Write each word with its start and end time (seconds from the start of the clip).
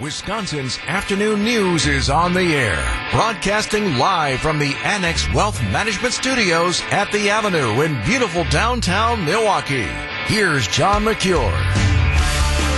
Wisconsin's 0.00 0.78
afternoon 0.86 1.42
news 1.42 1.88
is 1.88 2.08
on 2.08 2.32
the 2.32 2.54
air, 2.54 2.78
broadcasting 3.10 3.96
live 3.96 4.38
from 4.38 4.60
the 4.60 4.72
Annex 4.84 5.26
Wealth 5.34 5.60
Management 5.60 6.14
Studios 6.14 6.80
at 6.92 7.10
the 7.10 7.30
Avenue 7.30 7.82
in 7.82 8.00
beautiful 8.04 8.44
downtown 8.44 9.24
Milwaukee. 9.24 9.88
Here's 10.26 10.68
John 10.68 11.02
Mercure. 11.02 11.50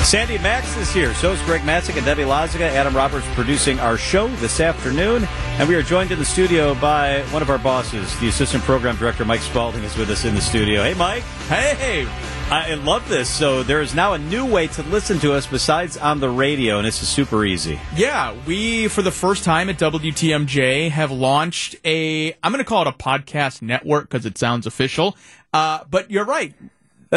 Sandy 0.04 0.38
Maxx 0.38 0.76
is 0.76 0.90
here. 0.90 1.14
So 1.14 1.30
is 1.30 1.40
Greg 1.42 1.60
Matzek 1.60 1.96
and 1.96 2.04
Debbie 2.04 2.24
Loziga. 2.24 2.62
Adam 2.62 2.96
Roberts 2.96 3.26
producing 3.34 3.78
our 3.78 3.96
show 3.96 4.26
this 4.36 4.58
afternoon. 4.58 5.24
And 5.58 5.68
we 5.68 5.76
are 5.76 5.82
joined 5.82 6.10
in 6.10 6.18
the 6.18 6.24
studio 6.24 6.74
by 6.74 7.22
one 7.30 7.42
of 7.42 7.50
our 7.50 7.58
bosses, 7.58 8.18
the 8.18 8.26
Assistant 8.26 8.64
Program 8.64 8.96
Director, 8.96 9.24
Mike 9.24 9.40
Spalding, 9.40 9.84
is 9.84 9.96
with 9.96 10.10
us 10.10 10.24
in 10.24 10.34
the 10.34 10.40
studio. 10.40 10.82
Hey, 10.82 10.94
Mike. 10.94 11.22
Hey. 11.48 12.08
I 12.50 12.74
love 12.74 13.08
this. 13.08 13.28
So 13.28 13.62
there 13.62 13.80
is 13.80 13.94
now 13.94 14.14
a 14.14 14.18
new 14.18 14.44
way 14.44 14.66
to 14.68 14.82
listen 14.82 15.20
to 15.20 15.34
us 15.34 15.46
besides 15.46 15.96
on 15.96 16.18
the 16.18 16.28
radio, 16.28 16.78
and 16.78 16.86
this 16.86 17.00
is 17.00 17.08
super 17.08 17.44
easy. 17.44 17.78
Yeah, 17.94 18.34
we, 18.44 18.88
for 18.88 19.02
the 19.02 19.12
first 19.12 19.44
time 19.44 19.68
at 19.68 19.78
WTMJ, 19.78 20.90
have 20.90 21.12
launched 21.12 21.76
a, 21.84 22.32
I'm 22.42 22.50
going 22.50 22.58
to 22.58 22.68
call 22.68 22.82
it 22.82 22.88
a 22.88 22.92
podcast 22.92 23.62
network 23.62 24.10
because 24.10 24.26
it 24.26 24.36
sounds 24.36 24.66
official. 24.66 25.16
Uh, 25.52 25.84
but 25.88 26.10
you're 26.10 26.24
right. 26.24 26.52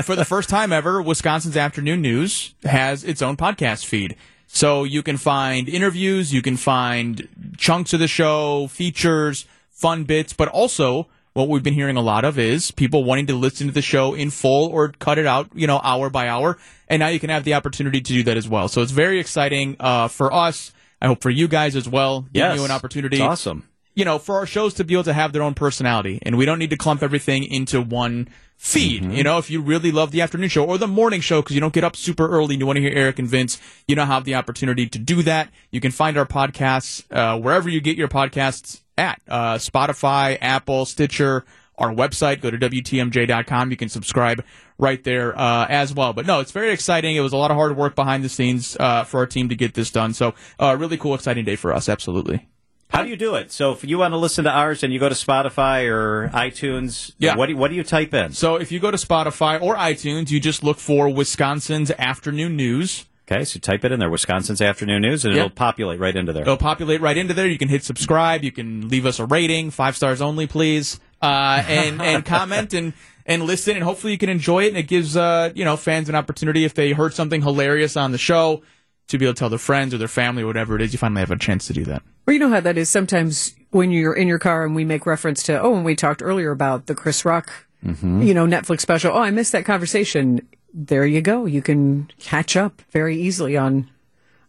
For 0.02 0.16
the 0.16 0.26
first 0.26 0.50
time 0.50 0.74
ever, 0.74 1.02
Wisconsin's 1.02 1.56
Afternoon 1.56 2.02
News 2.02 2.56
has 2.64 3.04
its 3.04 3.22
own 3.22 3.38
podcast 3.38 3.86
feed. 3.86 4.16
So 4.48 4.84
you 4.84 5.02
can 5.04 5.18
find 5.18 5.68
interviews, 5.68 6.34
you 6.34 6.42
can 6.42 6.58
find 6.58 7.28
chunks 7.58 7.94
of 7.94 8.00
the 8.00 8.08
show, 8.08 8.68
features, 8.68 9.46
fun 9.72 10.04
bits, 10.04 10.34
but 10.34 10.48
also 10.48 11.08
what 11.34 11.50
we've 11.50 11.64
been 11.64 11.74
hearing 11.74 11.98
a 11.98 12.02
lot 12.02 12.24
of 12.24 12.38
is 12.38 12.70
people 12.72 13.04
wanting 13.04 13.26
to 13.28 13.36
listen 13.36 13.68
to 13.68 13.74
the 13.74 13.82
show 13.82 14.14
in 14.14 14.30
full 14.30 14.70
or 14.70 14.90
cut 15.00 15.18
it 15.18 15.26
out, 15.26 15.50
you 15.56 15.66
know, 15.66 15.80
hour 15.84 16.10
by 16.10 16.28
hour. 16.28 16.58
And 16.88 17.00
now 17.00 17.08
you 17.08 17.20
can 17.20 17.32
have 17.32 17.44
the 17.44 17.56
opportunity 17.56 18.02
to 18.02 18.14
do 18.14 18.23
that 18.23 18.38
as 18.38 18.48
well. 18.48 18.68
So 18.68 18.82
it's 18.82 18.92
very 18.92 19.20
exciting 19.20 19.76
uh, 19.80 20.08
for 20.08 20.32
us. 20.32 20.72
I 21.02 21.08
hope 21.08 21.22
for 21.22 21.32
you 21.32 21.48
guys 21.48 21.76
as 21.76 21.90
well. 21.90 22.22
Giving 22.22 22.50
yes, 22.52 22.58
you 22.60 22.66
an 22.66 22.72
opportunity. 22.72 23.18
It's 23.18 23.23
awesome. 23.23 23.68
You 23.95 24.05
know, 24.05 24.17
for 24.17 24.38
our 24.38 24.45
shows 24.45 24.73
to 24.75 24.83
be 24.83 24.95
able 24.95 25.03
to 25.03 25.13
have 25.13 25.33
their 25.33 25.44
own 25.44 25.53
personality, 25.53 26.19
and 26.23 26.38
we 26.38 26.45
don't 26.45 26.59
need 26.59 26.72
to 26.72 26.77
clump 26.77 27.03
everything 27.03 27.44
into 27.44 27.81
one 27.81 28.27
feed. 28.58 29.03
Mm-hmm. 29.03 29.11
You 29.11 29.23
know, 29.23 29.38
if 29.38 29.49
you 29.49 29.61
really 29.61 29.91
love 29.91 30.11
the 30.11 30.22
afternoon 30.22 30.49
show 30.49 30.66
or 30.66 30.77
the 30.77 30.88
morning 30.88 31.22
show 31.22 31.41
because 31.41 31.53
you 31.53 31.61
don't 31.61 31.73
get 31.73 31.83
up 31.83 31.95
super 31.95 32.30
early 32.30 32.55
and 32.55 32.61
you 32.61 32.66
want 32.66 32.77
to 32.77 32.81
hear 32.81 32.94
Eric 32.94 33.19
and 33.19 33.27
Vince, 33.27 33.59
you 33.88 33.95
now 33.95 34.05
have 34.05 34.23
the 34.23 34.36
opportunity 34.36 34.88
to 34.88 34.97
do 34.97 35.21
that. 35.23 35.49
You 35.69 35.81
can 35.81 35.91
find 35.91 36.17
our 36.17 36.25
podcasts 36.25 37.03
uh, 37.11 37.38
wherever 37.39 37.69
you 37.69 37.81
get 37.81 37.97
your 37.97 38.08
podcasts 38.08 38.81
at 38.97 39.21
uh, 39.27 39.55
Spotify, 39.55 40.38
Apple, 40.39 40.86
Stitcher, 40.86 41.44
our 41.77 41.89
website. 41.89 42.41
Go 42.41 42.52
to 42.52 42.58
WTMJ.com. 42.58 43.69
You 43.69 43.77
can 43.77 43.89
subscribe 43.89 44.44
right 44.77 45.03
there 45.03 45.38
uh, 45.38 45.67
as 45.67 45.94
well. 45.94 46.14
But 46.14 46.25
no, 46.25 46.39
it's 46.39 46.52
very 46.52 46.71
exciting. 46.71 47.16
It 47.16 47.21
was 47.21 47.33
a 47.33 47.38
lot 47.38 47.52
of 47.52 47.58
hard 47.58 47.75
work 47.75 47.95
behind 47.95 48.23
the 48.23 48.30
scenes 48.30 48.77
uh, 48.80 49.03
for 49.03 49.19
our 49.19 49.27
team 49.27 49.49
to 49.49 49.55
get 49.55 49.73
this 49.73 49.91
done. 49.91 50.14
So, 50.14 50.36
uh, 50.59 50.77
really 50.80 50.97
cool, 50.97 51.16
exciting 51.16 51.45
day 51.45 51.55
for 51.55 51.73
us. 51.73 51.89
Absolutely. 51.89 52.47
How 52.94 53.02
do 53.02 53.09
you 53.09 53.16
do 53.16 53.36
it? 53.36 53.52
So 53.52 53.72
if 53.72 53.83
you 53.83 53.97
want 53.97 54.13
to 54.13 54.17
listen 54.17 54.44
to 54.44 54.52
ours 54.52 54.83
and 54.83 54.94
you 54.94 54.99
go 54.99 55.09
to 55.09 55.16
Spotify 55.16 55.89
or 55.89 56.30
iTunes, 56.30 57.11
yeah. 57.17 57.36
what 57.36 57.47
do 57.47 57.53
you, 57.53 57.58
what 57.58 57.69
do 57.69 57.75
you 57.75 57.83
type 57.83 58.13
in? 58.13 58.33
So 58.33 58.58
if 58.58 58.72
you 58.72 58.80
go 58.80 58.91
to 58.91 58.97
Spotify 58.97 59.59
or 59.59 59.75
iTunes, 59.75 60.30
you 60.30 60.39
just 60.39 60.63
look 60.63 60.77
for 60.77 61.09
Wisconsin's 61.09 61.89
Afternoon 61.91 62.55
News. 62.55 63.05
Okay, 63.25 63.45
so 63.45 63.58
type 63.59 63.83
it 63.83 63.91
in 63.91 63.99
there, 63.99 64.09
Wisconsin's 64.09 64.61
Afternoon 64.61 65.02
News, 65.02 65.25
and 65.25 65.33
yep. 65.33 65.45
it'll 65.45 65.55
populate 65.55 65.99
right 65.99 66.16
into 66.16 66.33
there. 66.33 66.44
It'll 66.44 66.58
populate 66.58 67.02
right 67.02 67.17
into 67.17 67.33
there. 67.33 67.47
You 67.47 67.58
can 67.58 67.69
hit 67.69 67.83
subscribe. 67.83 68.44
You 68.44 68.52
can 68.52 68.89
leave 68.89 69.05
us 69.05 69.19
a 69.19 69.25
rating, 69.25 69.71
five 69.71 69.95
stars 69.95 70.21
only, 70.21 70.45
please, 70.45 70.99
uh, 71.21 71.64
and 71.67 72.02
and 72.02 72.25
comment 72.27 72.73
and 72.73 72.94
and 73.25 73.44
listen, 73.44 73.75
and 73.75 73.83
hopefully 73.83 74.11
you 74.11 74.19
can 74.19 74.30
enjoy 74.30 74.66
it. 74.66 74.67
And 74.67 74.77
it 74.77 74.88
gives 74.88 75.16
uh, 75.17 75.52
you 75.55 75.64
know 75.66 75.77
fans 75.77 76.09
an 76.09 76.16
opportunity 76.16 76.66
if 76.66 76.73
they 76.73 76.91
heard 76.91 77.14
something 77.14 77.41
hilarious 77.41 77.95
on 77.95 78.11
the 78.11 78.17
show 78.17 78.61
to 79.08 79.17
be 79.17 79.25
able 79.25 79.33
to 79.33 79.39
tell 79.39 79.49
their 79.49 79.58
friends 79.58 79.94
or 79.94 79.97
their 79.97 80.08
family 80.09 80.44
or 80.44 80.47
whatever 80.47 80.75
it 80.75 80.81
is. 80.81 80.91
You 80.91 80.99
finally 80.99 81.21
have 81.21 81.31
a 81.31 81.38
chance 81.38 81.66
to 81.67 81.73
do 81.73 81.86
that. 81.86 82.03
Well, 82.26 82.34
you 82.34 82.40
know 82.40 82.50
how 82.50 82.60
that 82.62 82.78
is. 82.78 82.90
Sometimes 82.90 83.56
when 83.72 83.92
you're 83.92 84.14
in 84.14 84.28
your 84.28 84.40
car 84.40 84.66
and 84.66 84.76
we 84.76 84.86
make 84.86 85.06
reference 85.06 85.44
to, 85.44 85.60
oh, 85.60 85.76
and 85.76 85.84
we 85.84 85.96
talked 85.96 86.22
earlier 86.22 86.52
about 86.52 86.86
the 86.86 86.96
Chris 86.96 87.26
Rock, 87.26 87.52
mm-hmm. 87.84 88.22
you 88.22 88.34
know, 88.34 88.45
Netflix 88.45 88.82
special. 88.82 89.11
Oh, 89.14 89.22
I 89.22 89.32
missed 89.32 89.52
that 89.52 89.66
conversation. 89.66 90.48
There 90.73 91.06
you 91.06 91.22
go. 91.22 91.45
You 91.45 91.62
can 91.62 92.10
catch 92.20 92.56
up 92.56 92.82
very 92.92 93.17
easily 93.17 93.58
on 93.58 93.89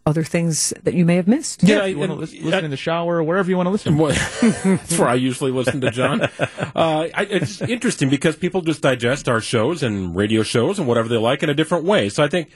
other 0.05 0.23
things 0.23 0.71
that 0.83 0.93
you 0.93 1.03
may 1.03 1.15
have 1.15 1.27
missed. 1.27 1.63
Yeah, 1.63 1.77
yeah 1.77 1.85
you 1.85 1.97
want 1.97 2.11
to 2.11 2.15
listen, 2.15 2.43
listen 2.43 2.65
in 2.65 2.71
the 2.71 2.77
shower 2.77 3.17
or 3.17 3.23
wherever 3.23 3.49
you 3.49 3.57
want 3.57 3.67
to 3.67 3.71
listen. 3.71 3.97
That's 4.77 4.99
where 4.99 5.09
I 5.09 5.15
usually 5.15 5.51
listen 5.51 5.81
to 5.81 5.91
John. 5.91 6.29
Uh, 6.75 7.07
I, 7.13 7.23
it's 7.23 7.61
interesting 7.61 8.09
because 8.09 8.35
people 8.35 8.59
just 8.59 8.81
digest 8.81 9.29
our 9.29 9.39
shows 9.39 9.81
and 9.81 10.13
radio 10.13 10.43
shows 10.43 10.77
and 10.77 10.85
whatever 10.87 11.07
they 11.07 11.15
like 11.15 11.41
in 11.41 11.49
a 11.49 11.53
different 11.53 11.85
way. 11.85 12.09
So 12.09 12.21
I 12.21 12.27
think 12.27 12.49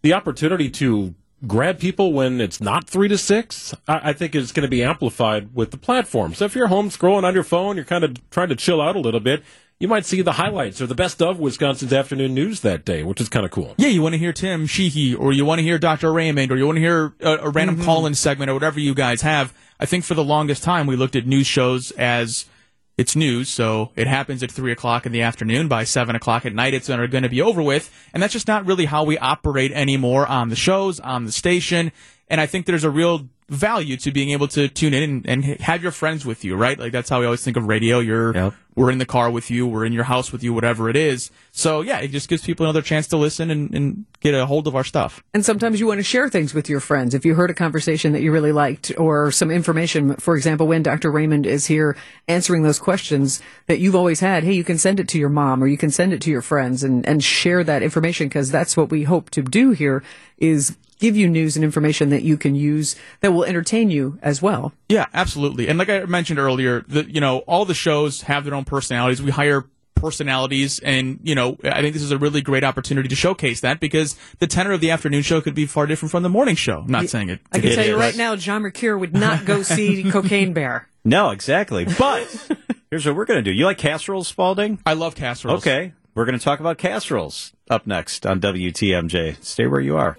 the 0.00 0.14
opportunity 0.14 0.70
to 0.70 1.14
grab 1.46 1.78
people 1.78 2.12
when 2.12 2.40
it's 2.40 2.60
not 2.60 2.88
three 2.88 3.08
to 3.08 3.18
six, 3.18 3.74
I, 3.88 4.10
I 4.10 4.12
think 4.12 4.34
it's 4.34 4.52
going 4.52 4.62
to 4.62 4.68
be 4.68 4.82
amplified 4.82 5.54
with 5.54 5.70
the 5.70 5.76
platform. 5.76 6.34
So 6.34 6.44
if 6.44 6.54
you're 6.54 6.68
home 6.68 6.90
scrolling 6.90 7.24
on 7.24 7.34
your 7.34 7.44
phone, 7.44 7.76
you're 7.76 7.84
kind 7.84 8.04
of 8.04 8.30
trying 8.30 8.48
to 8.48 8.56
chill 8.56 8.80
out 8.80 8.96
a 8.96 9.00
little 9.00 9.20
bit. 9.20 9.42
You 9.78 9.88
might 9.88 10.06
see 10.06 10.22
the 10.22 10.32
highlights 10.32 10.80
or 10.80 10.86
the 10.86 10.94
best 10.94 11.20
of 11.20 11.38
Wisconsin's 11.38 11.92
afternoon 11.92 12.32
news 12.32 12.60
that 12.60 12.86
day, 12.86 13.02
which 13.02 13.20
is 13.20 13.28
kind 13.28 13.44
of 13.44 13.52
cool. 13.52 13.74
Yeah, 13.76 13.88
you 13.88 14.00
want 14.00 14.14
to 14.14 14.18
hear 14.18 14.32
Tim 14.32 14.66
Sheehy, 14.66 15.14
or 15.14 15.34
you 15.34 15.44
want 15.44 15.58
to 15.58 15.62
hear 15.62 15.78
Dr. 15.78 16.10
Raymond, 16.10 16.50
or 16.50 16.56
you 16.56 16.64
want 16.64 16.76
to 16.76 16.80
hear 16.80 17.12
a, 17.20 17.46
a 17.46 17.50
random 17.50 17.76
mm-hmm. 17.76 17.84
call-in 17.84 18.14
segment, 18.14 18.50
or 18.50 18.54
whatever 18.54 18.80
you 18.80 18.94
guys 18.94 19.20
have. 19.20 19.52
I 19.78 19.84
think 19.84 20.04
for 20.04 20.14
the 20.14 20.24
longest 20.24 20.62
time 20.62 20.86
we 20.86 20.96
looked 20.96 21.14
at 21.14 21.26
news 21.26 21.46
shows 21.46 21.90
as 21.90 22.46
it's 22.96 23.14
news, 23.14 23.48
so 23.50 23.90
it 23.94 24.06
happens 24.06 24.42
at 24.42 24.50
3 24.50 24.72
o'clock 24.72 25.04
in 25.04 25.12
the 25.12 25.22
afternoon. 25.22 25.68
By 25.68 25.84
7 25.84 26.16
o'clock 26.16 26.46
at 26.46 26.54
night, 26.54 26.72
it's 26.72 26.88
going 26.88 27.10
to 27.10 27.28
be 27.28 27.42
over 27.42 27.62
with. 27.62 27.92
And 28.14 28.22
that's 28.22 28.32
just 28.32 28.48
not 28.48 28.64
really 28.64 28.86
how 28.86 29.04
we 29.04 29.18
operate 29.18 29.72
anymore 29.72 30.26
on 30.26 30.48
the 30.48 30.56
shows, 30.56 30.98
on 31.00 31.24
the 31.24 31.32
station. 31.32 31.92
And 32.28 32.40
I 32.40 32.46
think 32.46 32.66
there's 32.66 32.84
a 32.84 32.90
real 32.90 33.28
value 33.48 33.96
to 33.98 34.10
being 34.10 34.30
able 34.30 34.48
to 34.48 34.68
tune 34.68 34.94
in 34.94 35.02
and, 35.02 35.28
and, 35.28 35.44
have 35.60 35.82
your 35.82 35.92
friends 35.92 36.26
with 36.26 36.44
you, 36.44 36.56
right? 36.56 36.78
Like 36.78 36.90
that's 36.90 37.08
how 37.08 37.20
we 37.20 37.26
always 37.26 37.44
think 37.44 37.56
of 37.56 37.66
radio. 37.66 38.00
You're 38.00 38.34
yep. 38.34 38.54
We're 38.76 38.90
in 38.90 38.98
the 38.98 39.06
car 39.06 39.30
with 39.30 39.50
you, 39.50 39.66
we're 39.66 39.84
in 39.84 39.92
your 39.92 40.04
house 40.04 40.30
with 40.30 40.44
you, 40.44 40.54
whatever 40.54 40.88
it 40.88 40.96
is. 40.96 41.30
So 41.50 41.80
yeah, 41.80 41.98
it 41.98 42.08
just 42.08 42.28
gives 42.28 42.44
people 42.44 42.66
another 42.66 42.82
chance 42.82 43.08
to 43.08 43.16
listen 43.16 43.50
and, 43.50 43.74
and 43.74 44.04
get 44.20 44.34
a 44.34 44.46
hold 44.46 44.66
of 44.66 44.76
our 44.76 44.84
stuff. 44.84 45.24
And 45.34 45.44
sometimes 45.44 45.80
you 45.80 45.86
want 45.86 45.98
to 45.98 46.04
share 46.04 46.28
things 46.28 46.54
with 46.54 46.68
your 46.68 46.80
friends. 46.80 47.14
If 47.14 47.24
you 47.24 47.34
heard 47.34 47.50
a 47.50 47.54
conversation 47.54 48.12
that 48.12 48.22
you 48.22 48.30
really 48.30 48.52
liked 48.52 48.92
or 48.98 49.32
some 49.32 49.50
information, 49.50 50.14
for 50.16 50.36
example, 50.36 50.66
when 50.66 50.82
Dr. 50.82 51.10
Raymond 51.10 51.46
is 51.46 51.66
here 51.66 51.96
answering 52.28 52.62
those 52.62 52.78
questions 52.78 53.40
that 53.66 53.80
you've 53.80 53.96
always 53.96 54.20
had, 54.20 54.44
hey, 54.44 54.52
you 54.52 54.64
can 54.64 54.78
send 54.78 55.00
it 55.00 55.08
to 55.08 55.18
your 55.18 55.30
mom 55.30 55.64
or 55.64 55.66
you 55.66 55.78
can 55.78 55.90
send 55.90 56.12
it 56.12 56.20
to 56.20 56.30
your 56.30 56.42
friends 56.42 56.84
and, 56.84 57.06
and 57.08 57.24
share 57.24 57.64
that 57.64 57.82
information 57.82 58.28
because 58.28 58.50
that's 58.50 58.76
what 58.76 58.90
we 58.90 59.04
hope 59.04 59.30
to 59.30 59.42
do 59.42 59.70
here 59.70 60.02
is 60.36 60.76
give 60.98 61.16
you 61.16 61.28
news 61.28 61.56
and 61.56 61.64
information 61.64 62.10
that 62.10 62.22
you 62.22 62.36
can 62.36 62.54
use 62.54 62.96
that 63.20 63.32
will 63.32 63.44
entertain 63.44 63.90
you 63.90 64.18
as 64.22 64.40
well. 64.40 64.72
Yeah, 64.88 65.06
absolutely. 65.12 65.68
And 65.68 65.78
like 65.78 65.88
I 65.88 66.04
mentioned 66.04 66.38
earlier, 66.38 66.84
the 66.88 67.10
you 67.10 67.20
know 67.20 67.38
all 67.40 67.64
the 67.64 67.74
shows 67.74 68.22
have 68.22 68.44
their 68.44 68.54
own 68.54 68.64
personalities. 68.66 69.22
We 69.22 69.30
hire 69.30 69.64
personalities 69.94 70.78
and 70.80 71.18
you 71.22 71.34
know 71.34 71.56
i 71.64 71.80
think 71.80 71.94
this 71.94 72.02
is 72.02 72.10
a 72.10 72.18
really 72.18 72.42
great 72.42 72.62
opportunity 72.62 73.08
to 73.08 73.16
showcase 73.16 73.62
that 73.62 73.80
because 73.80 74.14
the 74.40 74.46
tenor 74.46 74.72
of 74.72 74.82
the 74.82 74.90
afternoon 74.90 75.22
show 75.22 75.40
could 75.40 75.54
be 75.54 75.64
far 75.64 75.86
different 75.86 76.10
from 76.10 76.22
the 76.22 76.28
morning 76.28 76.54
show. 76.54 76.80
I'm 76.80 76.92
not 76.92 77.04
yeah, 77.04 77.08
saying 77.08 77.30
it 77.30 77.40
i 77.50 77.60
can 77.60 77.74
tell 77.74 77.86
you 77.86 77.96
right 77.96 78.14
now 78.14 78.36
john 78.36 78.60
mercure 78.60 78.96
would 78.98 79.14
not 79.14 79.46
go 79.46 79.62
see 79.62 80.04
cocaine 80.10 80.52
bear. 80.52 80.86
No 81.06 81.30
exactly. 81.30 81.84
But 81.84 82.52
here's 82.90 83.06
what 83.06 83.14
we're 83.14 83.24
going 83.24 83.42
to 83.42 83.50
do. 83.50 83.56
You 83.56 83.64
like 83.64 83.78
casseroles 83.78 84.26
spalding? 84.26 84.80
I 84.84 84.94
love 84.94 85.14
casseroles. 85.14 85.60
Okay. 85.62 85.92
We're 86.14 86.24
going 86.24 86.38
to 86.38 86.44
talk 86.44 86.58
about 86.60 86.78
casseroles 86.78 87.52
up 87.70 87.86
next 87.86 88.26
on 88.26 88.40
wtmj 88.40 89.42
stay 89.42 89.66
where 89.66 89.80
you 89.80 89.96
are 89.96 90.16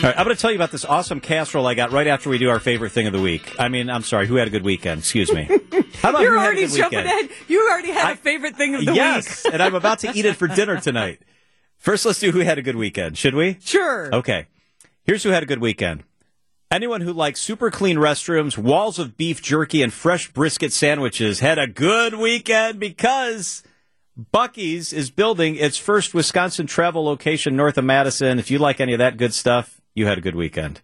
Um, 0.00 0.06
All 0.06 0.10
right, 0.12 0.18
I'm 0.18 0.24
going 0.24 0.34
to 0.34 0.40
tell 0.40 0.50
you 0.50 0.56
about 0.56 0.70
this 0.70 0.86
awesome 0.86 1.20
casserole 1.20 1.66
I 1.66 1.74
got 1.74 1.92
right 1.92 2.06
after 2.06 2.30
we 2.30 2.38
do 2.38 2.48
our 2.48 2.58
favorite 2.58 2.90
thing 2.92 3.06
of 3.06 3.12
the 3.12 3.20
week. 3.20 3.54
I 3.58 3.68
mean, 3.68 3.90
I'm 3.90 4.02
sorry, 4.02 4.26
who 4.26 4.36
had 4.36 4.48
a 4.48 4.50
good 4.50 4.64
weekend? 4.64 5.00
Excuse 5.00 5.30
me. 5.30 5.44
How 5.96 6.08
about 6.08 6.22
You're 6.22 6.38
already 6.38 6.66
jumping 6.66 7.00
ahead. 7.00 7.28
You 7.48 7.68
already 7.70 7.90
had 7.90 8.06
I, 8.06 8.12
a 8.12 8.16
favorite 8.16 8.56
thing 8.56 8.74
of 8.74 8.86
the 8.86 8.94
yes, 8.94 9.26
week. 9.26 9.44
Yes, 9.44 9.46
and 9.52 9.62
I'm 9.62 9.74
about 9.74 9.98
to 9.98 10.12
eat 10.14 10.24
it 10.24 10.36
for 10.36 10.48
dinner 10.48 10.80
tonight. 10.80 11.20
First, 11.76 12.06
let's 12.06 12.18
do 12.18 12.32
who 12.32 12.38
had 12.38 12.56
a 12.56 12.62
good 12.62 12.76
weekend. 12.76 13.18
Should 13.18 13.34
we? 13.34 13.58
Sure. 13.60 14.14
Okay. 14.14 14.46
Here's 15.04 15.22
who 15.22 15.28
had 15.30 15.42
a 15.42 15.46
good 15.46 15.60
weekend. 15.60 16.04
Anyone 16.70 17.02
who 17.02 17.12
likes 17.12 17.42
super 17.42 17.70
clean 17.70 17.96
restrooms, 17.96 18.56
walls 18.56 18.98
of 18.98 19.18
beef 19.18 19.42
jerky, 19.42 19.82
and 19.82 19.92
fresh 19.92 20.32
brisket 20.32 20.72
sandwiches 20.72 21.40
had 21.40 21.58
a 21.58 21.66
good 21.66 22.14
weekend 22.14 22.80
because 22.80 23.62
Buc-ee's 24.32 24.94
is 24.94 25.10
building 25.10 25.56
its 25.56 25.76
first 25.76 26.14
Wisconsin 26.14 26.66
travel 26.66 27.04
location 27.04 27.54
north 27.54 27.76
of 27.76 27.84
Madison. 27.84 28.38
If 28.38 28.50
you 28.50 28.58
like 28.58 28.80
any 28.80 28.94
of 28.94 28.98
that 28.98 29.18
good 29.18 29.34
stuff, 29.34 29.79
you 30.00 30.06
had 30.06 30.18
a 30.18 30.22
good 30.22 30.34
weekend. 30.34 30.80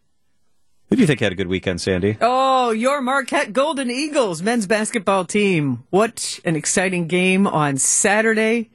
Who 0.89 0.97
do 0.97 1.01
you 1.01 1.07
think 1.07 1.19
had 1.19 1.33
a 1.33 1.37
good 1.37 1.49
weekend, 1.49 1.81
Sandy? 1.81 2.17
Oh, 2.21 2.71
your 2.71 3.01
Marquette 3.01 3.53
Golden 3.53 3.91
Eagles 3.91 4.43
men's 4.43 4.67
basketball 4.67 5.25
team. 5.25 5.83
What 5.91 6.39
an 6.45 6.55
exciting 6.55 7.09
game 7.09 7.47
on 7.47 7.79
Saturday. 7.79 8.71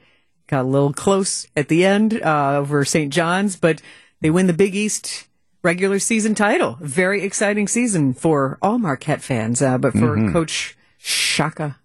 Got 0.48 0.62
a 0.62 0.68
little 0.68 0.92
close 0.92 1.46
at 1.56 1.68
the 1.68 1.86
end 1.86 2.20
uh, 2.20 2.56
over 2.58 2.84
St. 2.84 3.10
John's, 3.10 3.56
but 3.56 3.80
they 4.20 4.30
win 4.30 4.48
the 4.48 4.52
Big 4.52 4.74
East 4.74 5.28
regular 5.62 5.98
season 6.00 6.34
title. 6.34 6.76
Very 6.80 7.22
exciting 7.22 7.68
season 7.68 8.12
for 8.12 8.58
all 8.60 8.78
Marquette 8.78 9.22
fans, 9.22 9.62
uh, 9.62 9.78
but 9.78 9.92
for 9.92 10.16
mm-hmm. 10.16 10.32
Coach 10.32 10.76
Shaka 10.98 11.78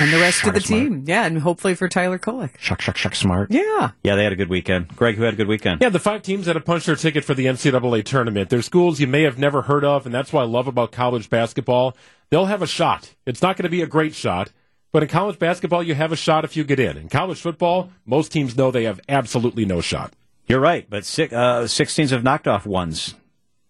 And 0.00 0.12
the 0.12 0.18
rest 0.18 0.46
of 0.46 0.54
the 0.54 0.60
Smart. 0.60 0.82
team. 0.82 1.04
Yeah, 1.06 1.24
and 1.26 1.38
hopefully 1.38 1.74
for 1.74 1.88
Tyler 1.88 2.18
Kolek. 2.18 2.50
Shuck, 2.58 2.80
shuck, 2.80 2.96
shuck, 2.96 3.14
smart. 3.14 3.50
Yeah. 3.50 3.90
Yeah, 4.04 4.14
they 4.14 4.22
had 4.24 4.32
a 4.32 4.36
good 4.36 4.48
weekend. 4.48 4.94
Greg, 4.94 5.16
who 5.16 5.22
had 5.24 5.34
a 5.34 5.36
good 5.36 5.48
weekend? 5.48 5.80
Yeah, 5.80 5.88
the 5.88 5.98
five 5.98 6.22
teams 6.22 6.46
that 6.46 6.54
have 6.56 6.64
punched 6.64 6.86
their 6.86 6.94
ticket 6.96 7.24
for 7.24 7.34
the 7.34 7.46
NCAA 7.46 8.04
tournament. 8.04 8.48
They're 8.50 8.62
schools 8.62 9.00
you 9.00 9.06
may 9.08 9.22
have 9.22 9.38
never 9.38 9.62
heard 9.62 9.84
of, 9.84 10.06
and 10.06 10.14
that's 10.14 10.32
what 10.32 10.42
I 10.42 10.46
love 10.46 10.68
about 10.68 10.92
college 10.92 11.28
basketball. 11.30 11.96
They'll 12.30 12.46
have 12.46 12.62
a 12.62 12.66
shot. 12.66 13.14
It's 13.26 13.42
not 13.42 13.56
going 13.56 13.64
to 13.64 13.70
be 13.70 13.82
a 13.82 13.86
great 13.86 14.14
shot, 14.14 14.52
but 14.92 15.02
in 15.02 15.08
college 15.08 15.38
basketball, 15.38 15.82
you 15.82 15.94
have 15.94 16.12
a 16.12 16.16
shot 16.16 16.44
if 16.44 16.56
you 16.56 16.64
get 16.64 16.78
in. 16.78 16.96
In 16.96 17.08
college 17.08 17.40
football, 17.40 17.90
most 18.06 18.30
teams 18.30 18.56
know 18.56 18.70
they 18.70 18.84
have 18.84 19.00
absolutely 19.08 19.64
no 19.64 19.80
shot. 19.80 20.12
You're 20.46 20.60
right, 20.60 20.88
but 20.88 21.04
six, 21.04 21.32
uh, 21.32 21.66
six 21.66 21.94
teams 21.94 22.10
have 22.10 22.22
knocked 22.22 22.46
off 22.48 22.64
ones 22.66 23.14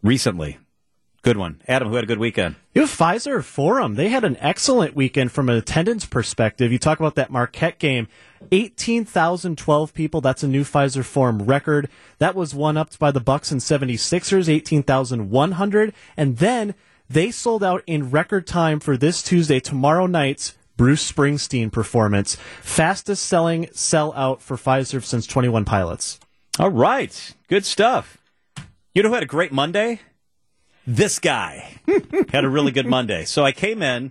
recently. 0.02 0.58
Good 1.22 1.36
one. 1.36 1.60
Adam, 1.66 1.88
who 1.88 1.96
had 1.96 2.04
a 2.04 2.06
good 2.06 2.18
weekend? 2.18 2.54
You 2.74 2.82
have 2.82 2.90
Fiserv 2.90 3.44
Forum. 3.44 3.96
They 3.96 4.08
had 4.08 4.24
an 4.24 4.36
excellent 4.38 4.94
weekend 4.94 5.32
from 5.32 5.48
an 5.48 5.56
attendance 5.56 6.06
perspective. 6.06 6.70
You 6.70 6.78
talk 6.78 7.00
about 7.00 7.16
that 7.16 7.30
Marquette 7.30 7.78
game. 7.78 8.06
18,012 8.52 9.92
people. 9.92 10.20
That's 10.20 10.44
a 10.44 10.48
new 10.48 10.62
Fiserv 10.62 11.04
Forum 11.04 11.42
record. 11.42 11.88
That 12.18 12.36
was 12.36 12.54
one 12.54 12.76
upped 12.76 13.00
by 13.00 13.10
the 13.10 13.20
Bucks 13.20 13.50
and 13.50 13.60
76ers, 13.60 14.48
18,100. 14.48 15.92
And 16.16 16.36
then 16.36 16.74
they 17.10 17.32
sold 17.32 17.64
out 17.64 17.82
in 17.86 18.10
record 18.10 18.46
time 18.46 18.78
for 18.78 18.96
this 18.96 19.20
Tuesday, 19.20 19.58
tomorrow 19.58 20.06
night's 20.06 20.56
Bruce 20.76 21.10
Springsteen 21.10 21.72
performance. 21.72 22.36
Fastest 22.62 23.26
selling 23.26 23.66
sellout 23.66 24.40
for 24.40 24.56
Fiserv 24.56 25.02
since 25.02 25.26
21 25.26 25.64
Pilots. 25.64 26.20
All 26.60 26.70
right. 26.70 27.34
Good 27.48 27.64
stuff. 27.64 28.18
You 28.94 29.02
know 29.02 29.08
who 29.08 29.14
had 29.14 29.24
a 29.24 29.26
great 29.26 29.52
Monday? 29.52 30.00
This 30.88 31.18
guy 31.18 31.80
had 32.30 32.44
a 32.44 32.48
really 32.48 32.72
good 32.72 32.86
Monday. 32.86 33.26
So 33.26 33.44
I 33.44 33.52
came 33.52 33.82
in, 33.82 34.10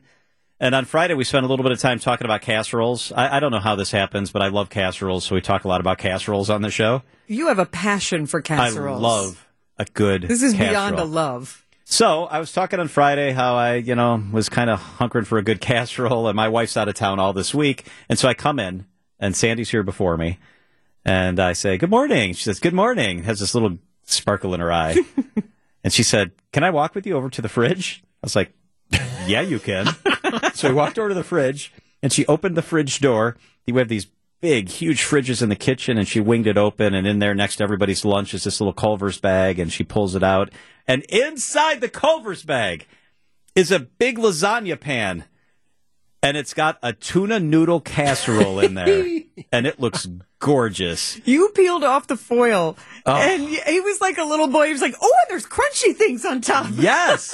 and 0.60 0.76
on 0.76 0.86
Friday 0.86 1.16
we 1.16 1.24
spent 1.24 1.44
a 1.44 1.50
little 1.50 1.64
bit 1.64 1.72
of 1.72 1.80
time 1.80 1.98
talking 1.98 2.26
about 2.26 2.42
casseroles. 2.44 3.12
I, 3.12 3.38
I 3.38 3.40
don't 3.40 3.52
know 3.52 3.60
how 3.60 3.76
this 3.76 3.90
happens, 3.90 4.32
but 4.32 4.44
I 4.44 4.50
love 4.50 4.70
casseroles, 4.70 5.26
so 5.26 5.34
we 5.34 5.42
talk 5.42 5.64
a 5.64 5.68
lot 5.68 5.82
about 5.82 5.98
casseroles 5.98 6.52
on 6.52 6.62
the 6.62 6.70
show. 6.70 7.02
You 7.26 7.48
have 7.48 7.58
a 7.58 7.66
passion 7.66 8.28
for 8.28 8.42
casseroles. 8.42 9.02
I 9.02 9.08
love 9.08 9.48
a 9.80 9.86
good 9.86 10.22
This 10.24 10.44
is 10.44 10.54
beyond 10.54 11.00
a 11.00 11.04
love. 11.04 11.66
So 11.84 12.26
I 12.26 12.40
was 12.40 12.52
talking 12.52 12.80
on 12.80 12.90
Friday 12.90 13.32
how 13.32 13.56
I, 13.56 13.78
you 13.78 13.96
know, 13.96 14.24
was 14.32 14.48
kind 14.48 14.70
of 14.70 14.80
hunkering 14.80 15.26
for 15.26 15.40
a 15.40 15.44
good 15.44 15.60
casserole, 15.62 16.28
and 16.28 16.36
my 16.36 16.48
wife's 16.48 16.78
out 16.78 16.88
of 16.88 16.94
town 16.94 17.20
all 17.20 17.34
this 17.34 17.56
week, 17.56 17.88
and 18.08 18.20
so 18.20 18.28
I 18.28 18.36
come 18.36 18.60
in, 18.60 18.86
and 19.20 19.36
Sandy's 19.36 19.72
here 19.72 19.82
before 19.82 20.16
me, 20.16 20.38
and 21.04 21.40
I 21.40 21.54
say, 21.54 21.80
"Good 21.80 21.90
morning." 21.90 22.34
She 22.34 22.44
says, 22.44 22.60
"Good 22.60 22.76
morning." 22.76 23.24
Has 23.24 23.40
this 23.40 23.56
little 23.56 23.80
sparkle 24.04 24.54
in 24.54 24.60
her 24.60 24.72
eye, 24.72 24.96
and 25.88 25.94
she 25.94 26.04
said, 26.04 26.34
"Can 26.52 26.66
I 26.66 26.70
walk 26.70 26.96
with 26.96 27.08
you 27.08 27.16
over 27.16 27.30
to 27.30 27.42
the 27.42 27.48
fridge?" 27.48 28.04
I 28.22 28.26
was 28.26 28.36
like, 28.36 28.52
"Yeah, 29.26 29.40
you 29.40 29.58
can." 29.58 29.88
so 30.54 30.68
we 30.68 30.76
walked 30.76 31.00
over 31.00 31.08
to 31.08 31.16
the 31.16 31.24
fridge, 31.24 31.72
and 32.04 32.12
she 32.12 32.26
opened 32.26 32.58
the 32.58 32.62
fridge 32.62 33.00
door. 33.00 33.38
We 33.66 33.80
have 33.80 33.88
these 33.88 34.08
big, 34.42 34.68
huge 34.68 35.06
fridges 35.06 35.42
in 35.42 35.48
the 35.48 35.56
kitchen, 35.56 35.98
and 35.98 36.06
she 36.06 36.20
winged 36.20 36.46
it 36.46 36.58
open. 36.58 36.94
And 36.94 37.08
in 37.08 37.20
there, 37.20 37.34
next 37.34 37.56
to 37.56 37.64
everybody's 37.64 38.04
lunch, 38.04 38.34
is 38.34 38.44
this 38.44 38.60
little 38.60 38.74
Culver's 38.74 39.18
bag, 39.18 39.60
and 39.60 39.72
she 39.72 39.86
pulls 39.86 40.14
it 40.14 40.24
out. 40.24 40.52
And 40.90 41.04
inside 41.04 41.80
the 41.80 41.88
Culver's 41.88 42.44
bag 42.44 42.86
is 43.56 43.72
a 43.72 43.80
big 43.80 44.18
lasagna 44.18 44.78
pan, 44.78 45.24
and 46.28 46.36
it's 46.38 46.54
got 46.54 46.78
a 46.84 46.92
tuna 46.94 47.40
noodle 47.40 47.80
casserole 47.80 48.60
in 48.60 48.74
there, 48.74 49.22
and 49.52 49.66
it 49.66 49.80
looks 49.80 50.08
gorgeous. 50.40 51.20
You 51.26 51.50
peeled 51.50 51.84
off 51.84 52.08
the 52.08 52.18
foil, 52.18 52.78
Oh. 53.06 53.16
and 53.16 53.42
he 53.48 53.80
was 53.80 54.02
like 54.02 54.18
a 54.18 54.24
little 54.24 54.48
boy. 54.48 54.66
He 54.68 54.74
was 54.74 54.82
like, 54.82 54.96
"Oh, 55.02 55.16
and 55.24 55.30
there's 55.32 55.46
crunchy 55.46 55.96
things 55.96 56.26
on 56.26 56.42
top." 56.42 56.68
Yes. 56.74 57.34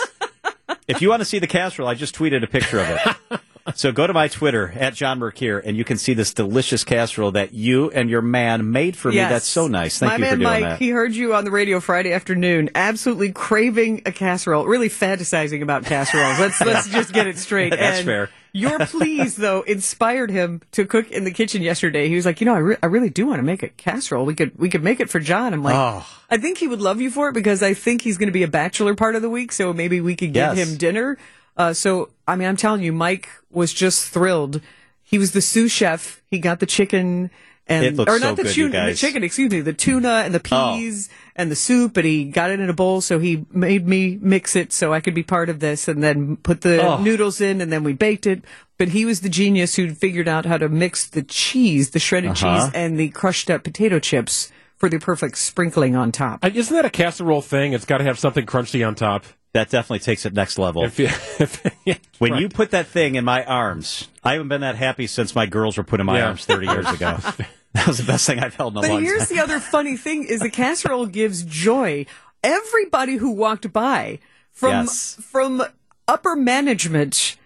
if 0.87 1.01
you 1.01 1.09
want 1.09 1.21
to 1.21 1.25
see 1.25 1.39
the 1.39 1.47
casserole, 1.47 1.87
I 1.87 1.95
just 1.95 2.15
tweeted 2.15 2.43
a 2.43 2.47
picture 2.47 2.79
of 2.79 2.89
it. 2.89 3.41
So 3.75 3.93
go 3.93 4.05
to 4.05 4.11
my 4.11 4.27
Twitter 4.27 4.73
at 4.77 4.93
John 4.93 5.19
Mercure, 5.19 5.57
and 5.57 5.77
you 5.77 5.85
can 5.85 5.95
see 5.97 6.13
this 6.13 6.33
delicious 6.33 6.83
casserole 6.83 7.31
that 7.31 7.53
you 7.53 7.89
and 7.91 8.09
your 8.09 8.21
man 8.21 8.71
made 8.71 8.97
for 8.97 9.07
me. 9.09 9.15
That's 9.15 9.47
so 9.47 9.67
nice. 9.67 9.99
Thank 9.99 10.09
My 10.11 10.15
you 10.17 10.21
man 10.21 10.31
for 10.31 10.35
doing 10.35 10.49
Mike, 10.51 10.63
that. 10.63 10.79
he 10.79 10.89
heard 10.89 11.15
you 11.15 11.33
on 11.33 11.45
the 11.45 11.49
radio 11.51 11.79
Friday 11.79 12.11
afternoon, 12.11 12.71
absolutely 12.75 13.31
craving 13.31 14.01
a 14.05 14.11
casserole, 14.11 14.65
really 14.65 14.89
fantasizing 14.89 15.61
about 15.61 15.85
casseroles. 15.85 16.39
Let's 16.41 16.59
let's 16.59 16.89
just 16.89 17.13
get 17.13 17.25
it 17.25 17.37
straight. 17.37 17.69
That's 17.69 17.99
and 17.99 18.05
fair. 18.05 18.29
Your 18.55 18.77
pleas, 18.85 19.35
though, 19.35 19.61
inspired 19.63 20.29
him 20.29 20.61
to 20.73 20.85
cook 20.85 21.09
in 21.09 21.23
the 21.23 21.31
kitchen 21.31 21.63
yesterday. 21.63 22.07
He 22.07 22.15
was 22.15 22.25
like, 22.25 22.39
you 22.39 22.45
know, 22.45 22.53
I, 22.53 22.59
re- 22.59 22.77
I 22.83 22.85
really 22.85 23.09
do 23.09 23.25
want 23.25 23.39
to 23.39 23.43
make 23.43 23.63
a 23.63 23.69
casserole. 23.69 24.25
We 24.25 24.35
could 24.35 24.57
we 24.59 24.69
could 24.69 24.83
make 24.83 24.99
it 24.99 25.09
for 25.09 25.19
John. 25.19 25.53
I'm 25.53 25.63
like, 25.63 25.75
Oh. 25.75 26.05
I 26.29 26.37
think 26.37 26.59
he 26.59 26.67
would 26.67 26.79
love 26.81 27.01
you 27.01 27.09
for 27.09 27.29
it 27.29 27.33
because 27.33 27.63
I 27.63 27.73
think 27.73 28.03
he's 28.03 28.17
going 28.19 28.27
to 28.27 28.33
be 28.33 28.43
a 28.43 28.47
bachelor 28.47 28.93
part 28.95 29.15
of 29.15 29.21
the 29.23 29.29
week. 29.29 29.51
So 29.51 29.73
maybe 29.73 30.01
we 30.01 30.15
could 30.15 30.33
give 30.33 30.55
Yes. 30.55 30.57
him 30.69 30.77
dinner. 30.77 31.17
Uh, 31.57 31.73
so 31.73 32.11
I 32.27 32.35
mean, 32.35 32.47
I'm 32.47 32.55
telling 32.57 32.83
you, 32.83 32.93
Mike 32.93 33.27
was 33.49 33.73
just 33.73 34.07
thrilled. 34.09 34.61
He 35.01 35.17
was 35.17 35.31
the 35.31 35.41
sous 35.41 35.71
chef. 35.71 36.21
He 36.29 36.37
got 36.39 36.59
the 36.59 36.65
chicken 36.67 37.31
and 37.67 37.85
It 37.85 37.95
looks 37.95 38.11
or 38.11 38.19
so 38.19 38.25
not 38.27 38.35
the, 38.35 38.43
good, 38.43 38.57
you 38.57 38.69
tuna, 38.69 38.85
the 38.87 38.95
chicken, 38.95 39.23
excuse 39.23 39.51
me, 39.51 39.61
the 39.61 39.73
tuna 39.73 40.23
and 40.25 40.33
the 40.33 40.41
Oh. 40.51 40.75
peas 40.77 41.09
and 41.35 41.49
the 41.49 41.55
soup, 41.55 41.95
and 41.97 42.05
he 42.05 42.25
got 42.25 42.51
it 42.51 42.59
in 42.59 42.69
a 42.69 42.73
bowl. 42.73 42.99
So 43.01 43.19
he 43.19 43.45
made 43.51 43.87
me 43.87 44.17
mix 44.21 44.55
it 44.55 44.73
so 44.73 44.93
I 44.93 44.99
could 44.99 45.13
be 45.15 45.23
part 45.23 45.49
of 45.49 45.59
this, 45.59 45.87
and 45.87 46.03
then 46.03 46.35
put 46.37 46.61
the 46.61 46.81
Oh. 46.81 46.97
noodles 47.01 47.39
in, 47.41 47.61
and 47.61 47.71
then 47.71 47.83
we 47.83 47.93
baked 47.93 48.27
it. 48.27 48.43
But 48.77 48.89
he 48.89 49.05
was 49.05 49.21
the 49.21 49.29
genius 49.29 49.75
who 49.75 49.93
figured 49.93 50.27
out 50.27 50.45
how 50.45 50.57
to 50.57 50.67
mix 50.67 51.05
the 51.05 51.23
cheese, 51.23 51.91
the 51.91 51.99
shredded 51.99 52.31
Uh-huh. 52.31 52.63
cheese, 52.65 52.71
and 52.75 52.99
the 52.99 53.09
crushed 53.09 53.49
up 53.49 53.63
potato 53.63 53.99
chips 53.99 54.51
for 54.77 54.89
the 54.89 54.99
perfect 54.99 55.37
sprinkling 55.37 55.95
on 55.95 56.11
top. 56.11 56.43
Isn't 56.43 56.75
that 56.75 56.83
a 56.83 56.89
casserole 56.89 57.41
thing? 57.41 57.71
It's 57.73 57.85
got 57.85 57.99
to 57.99 58.03
have 58.03 58.19
something 58.19 58.45
crunchy 58.45 58.85
on 58.85 58.95
top. 58.95 59.23
That 59.53 59.69
definitely 59.69 59.99
takes 59.99 60.25
it 60.25 60.33
next 60.33 60.57
level. 60.57 60.83
If 60.83 60.99
you, 60.99 61.05
if, 61.39 61.63
yeah, 61.85 61.95
when 62.19 62.31
right. 62.33 62.41
you 62.41 62.49
put 62.49 62.71
that 62.71 62.87
thing 62.87 63.15
in 63.15 63.23
my 63.25 63.43
arms, 63.45 64.09
I 64.23 64.33
haven't 64.33 64.47
been 64.49 64.61
that 64.61 64.75
happy 64.75 65.07
since 65.07 65.35
my 65.35 65.45
girls 65.45 65.77
were 65.77 65.83
put 65.83 65.99
in 65.99 66.05
my 66.05 66.17
Yeah. 66.17 66.27
arms 66.27 66.45
30 66.45 66.65
years 66.67 66.89
ago. 66.89 67.17
that 67.73 67.87
was 67.87 67.97
the 67.99 68.03
best 68.03 68.25
thing 68.25 68.39
I've 68.39 68.55
held 68.55 68.73
in 68.73 68.79
a 68.79 68.81
But 68.81 68.89
long 68.91 69.01
here's 69.03 69.27
time. 69.29 69.37
the 69.37 69.43
other 69.43 69.59
funny 69.59 69.95
thing: 69.97 70.23
is 70.25 70.39
the 70.41 70.49
casserole 70.49 71.05
gives 71.05 71.43
joy. 71.43 72.05
Everybody 72.43 73.15
who 73.15 73.31
walked 73.31 73.71
by, 73.71 74.19
from 74.51 74.71
Yes. 74.71 75.17
from 75.21 75.63
upper 76.07 76.35
management 76.35 77.37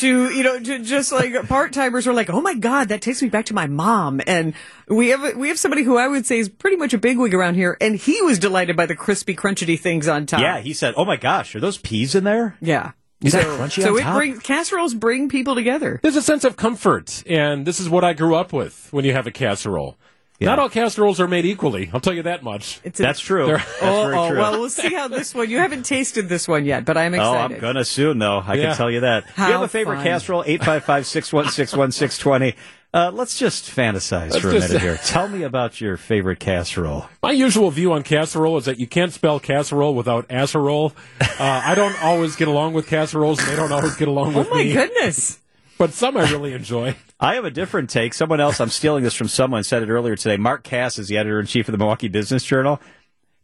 to 0.00 0.30
you 0.30 0.42
know 0.42 0.58
to 0.58 0.78
just 0.80 1.12
like 1.12 1.48
part 1.48 1.72
timers, 1.72 2.06
are 2.06 2.12
like, 2.12 2.30
"Oh 2.30 2.40
my 2.40 2.54
god, 2.54 2.88
that 2.88 3.00
takes 3.00 3.22
me 3.22 3.28
back 3.28 3.46
to 3.46 3.54
my 3.54 3.66
mom." 3.66 4.20
And 4.26 4.54
we 4.88 5.08
have 5.08 5.36
we 5.36 5.48
have 5.48 5.58
somebody 5.58 5.82
who 5.82 5.96
I 5.96 6.08
would 6.08 6.26
say 6.26 6.38
is 6.38 6.48
pretty 6.48 6.76
much 6.76 6.94
a 6.94 6.98
bigwig 6.98 7.34
around 7.34 7.54
here, 7.54 7.76
and 7.80 7.96
he 7.96 8.20
was 8.22 8.38
delighted 8.38 8.76
by 8.76 8.86
the 8.86 8.96
crispy, 8.96 9.34
crunchy 9.34 9.78
things 9.78 10.08
on 10.08 10.26
top. 10.26 10.40
yeah, 10.40 10.60
he 10.60 10.72
said, 10.72 10.94
"Oh 10.96 11.04
my 11.04 11.16
gosh, 11.16 11.54
are 11.54 11.60
those 11.60 11.78
peas 11.78 12.14
in 12.14 12.24
there?" 12.24 12.56
yeah. 12.60 12.92
Is 13.22 13.32
that 13.32 13.46
crunchy 13.46 13.82
So 13.82 13.98
on 13.98 14.14
it 14.14 14.16
brings 14.16 14.38
casseroles 14.40 14.92
bring 14.92 15.30
people 15.30 15.54
together. 15.54 15.98
There's 16.02 16.16
a 16.16 16.22
sense 16.22 16.44
of 16.44 16.56
comfort, 16.56 17.22
and 17.26 17.66
this 17.66 17.80
is 17.80 17.88
what 17.88 18.04
I 18.04 18.12
grew 18.12 18.34
up 18.34 18.52
with 18.52 18.88
when 18.90 19.06
you 19.06 19.14
have 19.14 19.26
a 19.26 19.30
casserole. 19.30 19.96
Yeah. 20.38 20.48
Not 20.48 20.58
all 20.58 20.68
casseroles 20.68 21.18
are 21.20 21.28
made 21.28 21.46
equally. 21.46 21.88
I'll 21.94 22.00
tell 22.00 22.12
you 22.12 22.24
that 22.24 22.42
much. 22.42 22.78
It's 22.84 23.00
a- 23.00 23.04
That's 23.04 23.20
true. 23.20 23.46
That's 23.46 23.64
Oh, 23.80 24.02
very 24.04 24.18
oh, 24.18 24.28
true. 24.28 24.38
well, 24.38 24.52
we'll 24.60 24.68
see 24.68 24.92
how 24.92 25.08
this 25.08 25.34
one. 25.34 25.48
You 25.48 25.58
haven't 25.58 25.84
tasted 25.86 26.28
this 26.28 26.46
one 26.46 26.66
yet, 26.66 26.84
but 26.84 26.98
I'm 26.98 27.14
excited. 27.14 27.30
Oh, 27.30 27.34
excited. 27.44 27.54
I'm 27.56 27.60
gonna 27.60 27.84
soon 27.86 28.18
though. 28.18 28.42
I 28.46 28.54
Yeah. 28.54 28.66
can 28.68 28.76
tell 28.76 28.90
you 28.90 29.00
that. 29.00 29.24
How 29.34 29.46
you 29.46 29.52
have 29.54 29.62
a 29.62 29.68
favorite 29.68 29.96
fun. 29.96 30.04
casserole? 30.04 30.44
855-616-1620. 30.44 32.54
Uh, 32.94 33.10
let's 33.12 33.38
just 33.38 33.64
fantasize 33.64 34.30
Let's 34.30 34.38
for 34.38 34.50
a 34.50 34.52
just- 34.52 34.68
minute 34.68 34.82
here. 34.82 34.98
Tell 35.04 35.28
me 35.28 35.42
about 35.42 35.80
your 35.80 35.96
favorite 35.96 36.38
casserole. 36.38 37.06
My 37.22 37.32
usual 37.32 37.70
view 37.70 37.92
on 37.92 38.02
casserole 38.02 38.56
is 38.58 38.64
that 38.66 38.78
you 38.78 38.86
can't 38.86 39.12
spell 39.12 39.40
casserole 39.40 39.94
without 39.94 40.26
asserole. 40.30 40.92
Uh, 41.20 41.26
I 41.40 41.74
don't 41.74 42.00
always 42.02 42.36
get 42.36 42.48
along 42.48 42.72
with 42.72 42.86
casseroles, 42.86 43.38
and 43.40 43.48
they 43.48 43.56
don't 43.56 43.72
always 43.72 43.96
get 43.96 44.08
along 44.08 44.34
with 44.34 44.46
me. 44.46 44.52
oh 44.52 44.54
my 44.54 44.64
me. 44.64 44.72
goodness. 44.72 45.38
But 45.78 45.92
some 45.92 46.16
I 46.16 46.30
really 46.30 46.52
enjoy. 46.52 46.96
I 47.20 47.34
have 47.34 47.44
a 47.44 47.50
different 47.50 47.90
take. 47.90 48.14
Someone 48.14 48.40
else, 48.40 48.60
I'm 48.60 48.68
stealing 48.68 49.02
this 49.04 49.14
from 49.14 49.28
someone, 49.28 49.62
said 49.64 49.82
it 49.82 49.88
earlier 49.90 50.16
today. 50.16 50.36
Mark 50.36 50.62
Kass 50.64 50.98
is 50.98 51.08
the 51.08 51.16
editor 51.18 51.40
in 51.40 51.46
chief 51.46 51.68
of 51.68 51.72
the 51.72 51.78
Milwaukee 51.78 52.08
Business 52.08 52.44
Journal. 52.44 52.80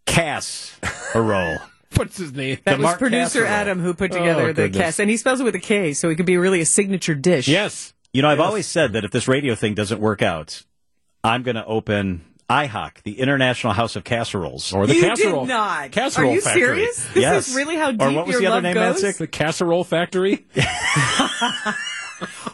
Cass 0.07 0.79
a 1.15 1.21
roll. 1.21 1.57
What's 1.97 2.17
his 2.17 2.33
name? 2.33 2.59
That 2.65 2.79
was 2.79 2.85
Mark 2.85 2.99
producer 2.99 3.41
casserole. 3.41 3.47
Adam 3.49 3.81
who 3.81 3.93
put 3.95 4.13
oh, 4.13 4.19
together 4.19 4.49
Oh, 4.49 4.53
the 4.53 4.71
Cass. 4.71 4.99
and 4.99 5.11
he 5.11 5.17
spells 5.19 5.41
it 5.41 5.45
with 5.45 5.55
a 5.55 5.61
K, 5.61 5.93
so 5.93 6.09
it 6.09 6.15
could 6.17 6.27
be 6.27 6.39
really 6.39 6.61
a 6.63 6.67
signature 6.67 7.15
dish. 7.15 7.49
Yes. 7.49 7.93
You 8.15 8.23
know, 8.23 8.29
I've 8.29 8.41
always 8.41 8.67
said 8.67 8.95
that 8.95 9.05
if 9.05 9.11
this 9.11 9.29
radio 9.29 9.55
thing 9.55 9.75
doesn't 9.75 10.01
work 10.01 10.23
out, 10.23 10.63
I'm 11.25 11.43
going 11.43 11.55
to 11.57 11.65
open 11.65 12.23
IHOC, 12.51 13.03
the 13.05 13.21
International 13.21 13.73
House 13.73 13.95
of 13.97 14.05
Casseroles. 14.05 14.73
Or 14.73 14.87
the 14.87 14.95
you 14.97 15.03
casserole. 15.03 15.45
did 15.47 15.49
not. 15.53 15.93
Casserole 15.93 16.31
Are 16.31 16.35
you 16.35 16.41
factory. 16.41 16.63
serious? 16.63 17.07
This 17.15 17.23
Yes. 17.23 17.49
is 17.49 17.55
really 17.55 17.77
how 17.77 17.89
Or 17.89 17.93
deep 17.93 18.13
what 18.17 18.27
was 18.27 18.33
your 18.35 18.41
the 18.41 18.47
other 18.49 18.55
love 18.57 18.63
name, 18.65 18.75
goes. 18.75 19.03
Matzek? 19.03 19.19
The 19.19 19.27
casserole 19.27 19.85
factory. 19.85 20.47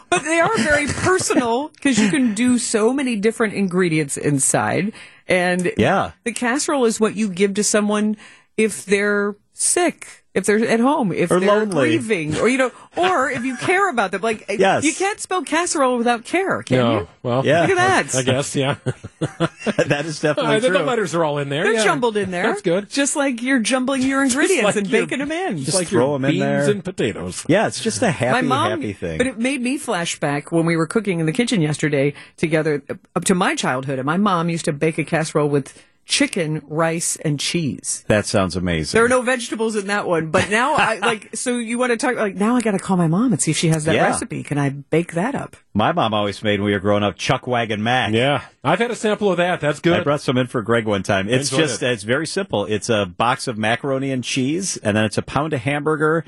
But 0.09 0.23
they 0.23 0.39
are 0.39 0.57
very 0.57 0.87
personal 0.87 1.69
because 1.69 1.99
you 1.99 2.09
can 2.09 2.33
do 2.33 2.57
so 2.57 2.91
many 2.93 3.15
different 3.15 3.53
ingredients 3.53 4.17
inside, 4.17 4.93
and 5.27 5.71
Yeah. 5.77 6.11
the 6.23 6.31
casserole 6.31 6.85
is 6.85 6.99
what 6.99 7.15
you 7.15 7.29
give 7.29 7.53
to 7.55 7.63
someone 7.63 8.17
if 8.57 8.85
they're 8.85 9.35
sick 9.53 10.25
if 10.35 10.45
they're 10.45 10.63
at 10.67 10.79
home, 10.79 11.11
if 11.11 11.31
Or 11.31 11.39
they're 11.39 11.49
lonely. 11.49 11.97
grieving, 11.97 12.37
or 12.37 12.47
you 12.47 12.57
know, 12.59 12.71
or 12.97 13.29
if 13.31 13.43
you 13.43 13.57
care 13.57 13.89
about 13.89 14.11
them. 14.11 14.21
Like 14.21 14.45
Yes. 14.47 14.83
you 14.83 14.93
can't 14.93 15.19
spell 15.19 15.43
casserole 15.43 15.97
without 15.97 16.23
care, 16.23 16.61
can 16.63 16.77
No, 16.77 16.99
you? 16.99 17.07
well, 17.23 17.45
Yeah. 17.45 17.61
Look 17.61 17.71
at 17.71 17.77
that. 18.11 18.15
I 18.15 18.21
guess, 18.21 18.55
yeah. 18.55 18.75
that 19.19 20.05
is 20.05 20.19
definitely 20.19 20.55
Uh, 20.57 20.59
definitely 20.59 20.59
the, 20.59 20.69
the 20.79 20.83
letters 20.85 21.15
are 21.15 21.23
all 21.25 21.37
in 21.39 21.49
there. 21.49 21.63
They're 21.63 21.73
yeah. 21.73 21.83
jumbled 21.83 22.15
in 22.17 22.31
there. 22.31 22.43
That's 22.43 22.61
good. 22.61 22.89
Just 22.89 23.15
like 23.15 23.41
you're 23.41 23.59
jumbling 23.59 24.01
your 24.03 24.23
ingredients 24.23 24.63
like 24.63 24.75
and 24.75 24.87
your- 24.87 25.01
baking 25.03 25.19
them 25.19 25.31
in. 25.31 25.57
Just 25.57 25.65
Just 25.67 25.77
like 25.77 25.87
throw 25.87 26.07
your 26.07 26.15
'em 26.15 26.25
in 26.25 26.31
beans 26.31 26.41
there. 26.41 26.69
and 26.71 26.83
potatoes. 26.83 27.43
Yeah, 27.47 27.67
it's 27.67 27.81
just 27.81 28.01
a 28.01 28.11
happy, 28.11 28.31
my 28.33 28.41
mom, 28.41 28.69
happy 28.71 28.93
thing. 28.93 29.17
but 29.17 29.27
it 29.27 29.37
made 29.39 29.61
me 29.61 29.77
flashback 29.79 30.51
when 30.51 30.65
we 30.65 30.75
were 30.77 30.87
cooking 30.87 31.19
in 31.19 31.25
the 31.25 31.31
kitchen 31.33 31.61
yesterday 31.61 32.13
together 32.37 32.83
up 33.15 33.25
to 33.25 33.35
my 33.35 33.55
childhood. 33.55 33.99
And 33.99 34.05
my 34.05 34.17
mom 34.17 34.49
used 34.49 34.65
to 34.65 34.73
bake 34.73 34.97
a 34.97 35.03
casserole 35.03 35.49
with 35.49 35.73
chicken, 36.09 36.61
rice, 36.67 37.15
and 37.17 37.39
cheese. 37.39 38.03
that 38.07 38.25
sounds 38.25 38.55
amazing. 38.55 38.97
There 38.97 39.05
are 39.05 39.09
no 39.09 39.21
vegetables 39.21 39.75
in 39.75 39.87
that 39.87 40.07
one, 40.07 40.31
but 40.31 40.49
now 40.49 40.73
I 40.73 40.97
like. 41.01 41.35
So 41.37 41.57
you 41.59 41.77
want 41.77 41.91
to 41.91 41.97
talk 41.97 42.15
like 42.15 42.35
now? 42.35 42.55
I 42.55 42.61
got 42.61 42.71
to 42.71 42.79
call 42.79 42.97
my 42.97 43.07
mom 43.07 43.31
and 43.31 43.41
see 43.41 43.51
if 43.51 43.57
she 43.57 43.69
has 43.69 43.85
that 43.85 43.93
Yeah. 43.95 44.05
recipe. 44.07 44.41
Can 44.43 44.57
I 44.57 44.69
bake 44.71 45.13
that 45.13 45.35
up? 45.35 45.55
My 45.73 45.91
mom 45.91 46.13
always 46.13 46.43
made 46.43 46.59
when 46.59 46.65
we 46.65 46.73
were 46.73 46.79
growing 46.79 47.03
up 47.03 47.15
Chuck 47.15 47.45
Wagon 47.47 47.81
Mac. 47.83 48.11
Yeah. 48.11 48.41
I've 48.63 48.79
had 48.79 48.89
a 48.91 48.95
sample 48.95 49.29
of 49.31 49.37
that. 49.37 49.61
That's 49.61 49.79
good. 49.79 49.99
I 49.99 50.03
brought 50.03 50.19
some 50.21 50.37
in 50.37 50.47
for 50.47 50.61
Greg 50.63 50.85
one 50.85 51.03
time. 51.03 51.29
It's 51.29 51.51
enjoyed 51.51 51.67
just 51.69 51.83
it. 51.83 51.91
it's 51.91 52.03
very 52.03 52.27
simple. 52.27 52.65
It's 52.65 52.89
a 52.89 53.05
box 53.05 53.47
of 53.47 53.57
macaroni 53.57 54.11
and 54.11 54.23
cheese, 54.23 54.75
and 54.77 54.97
then 54.97 55.05
it's 55.05 55.17
a 55.17 55.21
pound 55.21 55.53
of 55.53 55.61
hamburger, 55.61 56.25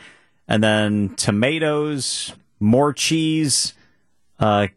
and 0.47 0.63
then 0.63 1.15
tomatoes, 1.15 2.33
more 2.59 2.93
cheese, 2.93 3.73
uh, 4.39 4.67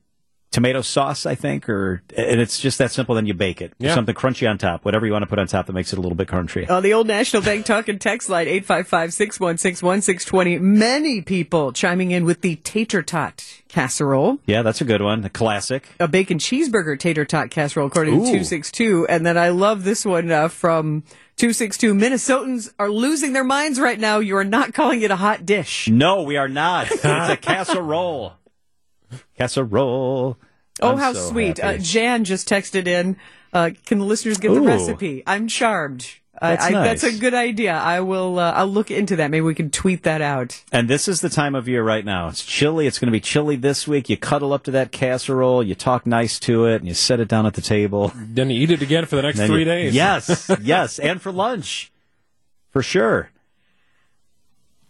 tomato 0.55 0.81
sauce, 0.83 1.27
I 1.27 1.35
think, 1.35 1.69
or 1.69 2.01
and 2.17 2.41
it's 2.41 2.59
just 2.61 2.79
that 2.79 2.93
simple. 2.93 3.17
Then 3.17 3.27
you 3.27 3.35
bake 3.35 3.61
it. 3.61 3.73
Yeah. 3.79 3.93
Something 3.95 4.15
crunchy 4.15 4.49
on 4.49 4.57
top, 4.57 4.85
whatever 4.85 5.05
you 5.05 5.13
want 5.13 5.25
to 5.25 5.27
put 5.27 5.39
on 5.41 5.47
top 5.49 5.67
that 5.67 5.73
makes 5.73 5.93
it 5.93 5.99
a 5.99 6.01
little 6.01 6.15
bit 6.17 6.29
crunchy. 6.29 6.71
On 6.71 6.81
the 6.83 6.95
old 6.95 7.07
National 7.09 7.43
Bank 7.43 7.67
talk 7.67 7.89
and 7.89 8.01
text 8.01 8.29
line 8.29 8.47
855-616-1620, 8.47 10.61
many 10.61 11.21
people 11.23 11.73
chiming 11.73 12.11
in 12.13 12.25
with 12.25 12.41
the 12.41 12.55
tater 12.57 13.03
tot 13.03 13.45
casserole. 13.69 14.39
Yeah, 14.47 14.63
that's 14.63 14.81
a 14.81 14.85
good 14.85 15.03
one. 15.03 15.25
A 15.25 15.31
classic. 15.31 15.89
a 15.99 16.07
bacon 16.09 16.39
cheeseburger 16.39 16.97
tater 16.99 17.25
tot 17.25 17.51
casserole, 17.51 17.89
according 17.89 18.15
to 18.15 18.21
262. 18.21 19.07
And 19.09 19.27
then 19.27 19.37
I 19.37 19.49
love 19.49 19.83
this 19.85 20.05
one 20.05 20.31
uh, 20.31 20.47
from 20.49 21.03
262. 21.37 21.95
Minnesotans 21.95 22.73
are 22.79 22.91
losing 22.91 23.33
their 23.33 23.43
minds 23.45 23.81
right 23.81 23.99
now. 23.99 24.21
You 24.21 24.37
are 24.37 24.45
not 24.45 24.73
calling 24.75 25.03
it 25.03 25.11
a 25.11 25.17
hot 25.17 25.45
dish. 25.45 25.89
No, 25.89 26.23
we 26.23 26.37
are 26.37 26.49
not. 26.49 26.91
it's 26.93 27.05
a 27.05 27.37
casserole. 27.41 28.35
Casserole. 29.37 30.39
Oh, 30.81 30.93
I'm 30.93 30.99
how 30.99 31.13
so 31.13 31.31
sweet. 31.31 31.63
Uh. 31.63 31.79
Jan 31.79 32.25
just 32.25 32.49
texted 32.49 32.87
in. 32.87 33.17
Uh, 33.53 33.71
can 33.87 33.99
the 33.99 34.05
listeners 34.05 34.39
get 34.39 34.53
the 34.53 34.61
recipe? 34.61 35.23
I'm 35.27 35.47
charmed. 35.47 36.09
That's 36.41 36.65
I, 36.65 36.69
I, 36.69 36.73
that's 36.73 37.05
a 37.05 37.17
good 37.17 37.35
idea. 37.35 37.75
I 37.75 38.01
will. 38.01 38.41
Uh, 38.41 38.51
I'll 38.53 38.67
look 38.67 38.91
into 38.91 39.17
that. 39.17 39.31
Maybe 39.31 39.43
we 39.43 39.55
can 39.55 39.71
tweet 39.71 40.03
that 40.03 40.21
out. 40.21 40.63
And 40.73 40.91
this 40.91 41.07
is 41.07 41.21
the 41.21 41.29
time 41.29 41.55
of 41.55 41.69
year 41.69 41.85
right 41.85 42.05
now. 42.05 42.27
It's 42.29 42.45
chilly. 42.45 42.89
It's 42.89 42.99
going 42.99 43.07
to 43.07 43.13
be 43.13 43.21
chilly 43.21 43.55
this 43.55 43.87
week. 43.87 44.09
You 44.09 44.17
cuddle 44.17 44.53
up 44.53 44.65
to 44.65 44.73
that 44.73 44.91
casserole. 44.91 45.63
You 45.63 45.77
talk 45.77 46.07
nice 46.07 46.41
to 46.41 46.67
it, 46.67 46.77
and 46.77 46.89
you 46.89 46.95
set 46.95 47.21
it 47.21 47.29
down 47.29 47.47
at 47.47 47.55
the 47.55 47.63
table. 47.63 48.13
Then 48.17 48.51
you 48.51 48.61
eat 48.61 48.73
it 48.73 48.83
again 48.83 49.07
for 49.07 49.15
the 49.15 49.23
next 49.23 49.39
three 49.43 49.61
you- 49.61 49.65
days. 49.65 49.95
Yes, 49.95 50.51
yes, 50.61 50.99
and 50.99 51.23
for 51.23 51.31
lunch, 51.31 51.93
for 52.71 52.83
sure. 52.83 53.31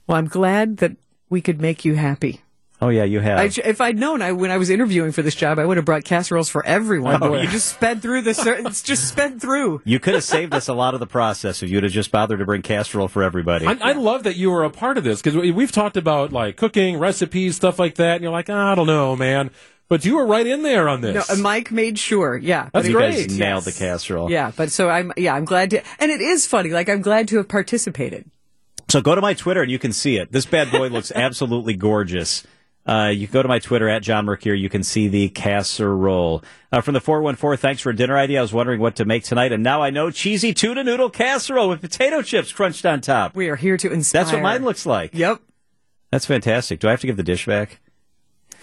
Well, 0.06 0.16
I'm 0.16 0.28
glad 0.28 0.78
that 0.78 0.96
we 1.28 1.42
could 1.42 1.60
make 1.60 1.84
you 1.84 1.94
happy. 1.94 2.40
Oh 2.84 2.90
yeah, 2.90 3.04
you 3.04 3.20
have. 3.20 3.38
I, 3.38 3.44
if 3.64 3.80
I'd 3.80 3.98
known, 3.98 4.20
I 4.20 4.32
when 4.32 4.50
I 4.50 4.58
was 4.58 4.68
interviewing 4.68 5.12
for 5.12 5.22
this 5.22 5.34
job, 5.34 5.58
I 5.58 5.64
would 5.64 5.78
have 5.78 5.86
brought 5.86 6.04
casseroles 6.04 6.50
for 6.50 6.64
everyone. 6.66 7.22
Oh, 7.22 7.34
you 7.34 7.48
just 7.48 7.70
sped 7.74 8.02
through 8.02 8.20
the. 8.22 8.34
It's 8.66 8.82
just 8.82 9.08
sped 9.08 9.40
through. 9.40 9.80
you 9.86 9.98
could 9.98 10.12
have 10.12 10.24
saved 10.24 10.52
us 10.52 10.68
a 10.68 10.74
lot 10.74 10.92
of 10.92 11.00
the 11.00 11.06
process 11.06 11.62
if 11.62 11.70
you'd 11.70 11.82
have 11.82 11.92
just 11.92 12.10
bothered 12.10 12.40
to 12.40 12.44
bring 12.44 12.60
casserole 12.60 13.08
for 13.08 13.22
everybody. 13.22 13.66
I, 13.66 13.78
I 13.80 13.92
love 13.92 14.24
that 14.24 14.36
you 14.36 14.50
were 14.50 14.64
a 14.64 14.70
part 14.70 14.98
of 14.98 15.04
this 15.04 15.22
because 15.22 15.34
we've 15.34 15.72
talked 15.72 15.96
about 15.96 16.30
like 16.32 16.56
cooking, 16.56 16.98
recipes, 16.98 17.56
stuff 17.56 17.78
like 17.78 17.94
that. 17.94 18.16
And 18.16 18.22
you're 18.22 18.32
like, 18.32 18.50
"Ah, 18.50 18.72
I 18.72 18.74
don't 18.74 18.86
know, 18.86 19.16
man. 19.16 19.50
But 19.88 20.04
you 20.04 20.16
were 20.16 20.26
right 20.26 20.46
in 20.46 20.62
there 20.62 20.88
on 20.88 21.00
this. 21.00 21.30
uh, 21.30 21.36
Mike 21.36 21.70
made 21.70 21.98
sure. 21.98 22.36
Yeah, 22.36 22.68
That's 22.72 22.72
but 22.72 22.86
you 22.86 22.92
great. 22.96 23.28
guys 23.28 23.38
nailed 23.38 23.64
the 23.64 23.72
casserole. 23.72 24.30
Yeah, 24.30 24.52
but 24.54 24.70
so 24.70 24.90
I'm. 24.90 25.12
Yeah, 25.16 25.34
I'm 25.34 25.44
glad 25.46 25.70
to. 25.70 25.82
And 25.98 26.10
it 26.10 26.20
is 26.20 26.46
funny. 26.46 26.70
Like 26.70 26.88
I'm 26.90 27.00
glad 27.02 27.28
to 27.28 27.38
have 27.38 27.48
participated. 27.48 28.30
So 28.90 29.00
go 29.00 29.14
to 29.14 29.20
my 29.22 29.32
Twitter 29.34 29.62
and 29.62 29.70
you 29.70 29.78
can 29.78 29.92
see 29.92 30.18
it. 30.18 30.30
This 30.30 30.44
bad 30.46 30.70
boy 30.70 30.88
looks 30.88 31.10
absolutely 31.14 31.74
gorgeous. 31.74 32.44
Uh, 32.86 33.10
you 33.14 33.26
can 33.26 33.32
go 33.32 33.42
to 33.42 33.48
my 33.48 33.58
Twitter 33.58 33.88
at 33.88 34.02
John 34.02 34.26
Mercure. 34.26 34.54
You 34.54 34.68
can 34.68 34.82
see 34.82 35.08
the 35.08 35.28
casserole. 35.30 36.42
Uh, 36.70 36.80
from 36.80 36.94
the 36.94 37.00
414, 37.00 37.60
thanks 37.60 37.80
for 37.80 37.90
a 37.90 37.96
dinner 37.96 38.16
idea. 38.16 38.40
I 38.40 38.42
was 38.42 38.52
wondering 38.52 38.80
what 38.80 38.96
to 38.96 39.04
make 39.04 39.24
tonight, 39.24 39.52
and 39.52 39.62
now 39.62 39.82
I 39.82 39.90
know 39.90 40.10
cheesy 40.10 40.52
tuna 40.52 40.84
noodle 40.84 41.08
casserole 41.10 41.68
with 41.68 41.80
potato 41.80 42.20
chips 42.20 42.52
crunched 42.52 42.84
on 42.84 43.00
top. 43.00 43.34
We 43.34 43.48
are 43.48 43.56
here 43.56 43.76
to 43.78 43.90
inspire. 43.90 44.24
That's 44.24 44.34
what 44.34 44.42
mine 44.42 44.64
looks 44.64 44.84
like. 44.84 45.14
Yep. 45.14 45.40
That's 46.10 46.26
fantastic. 46.26 46.80
Do 46.80 46.88
I 46.88 46.90
have 46.92 47.00
to 47.00 47.06
give 47.06 47.16
the 47.16 47.22
dish 47.22 47.46
back? 47.46 47.80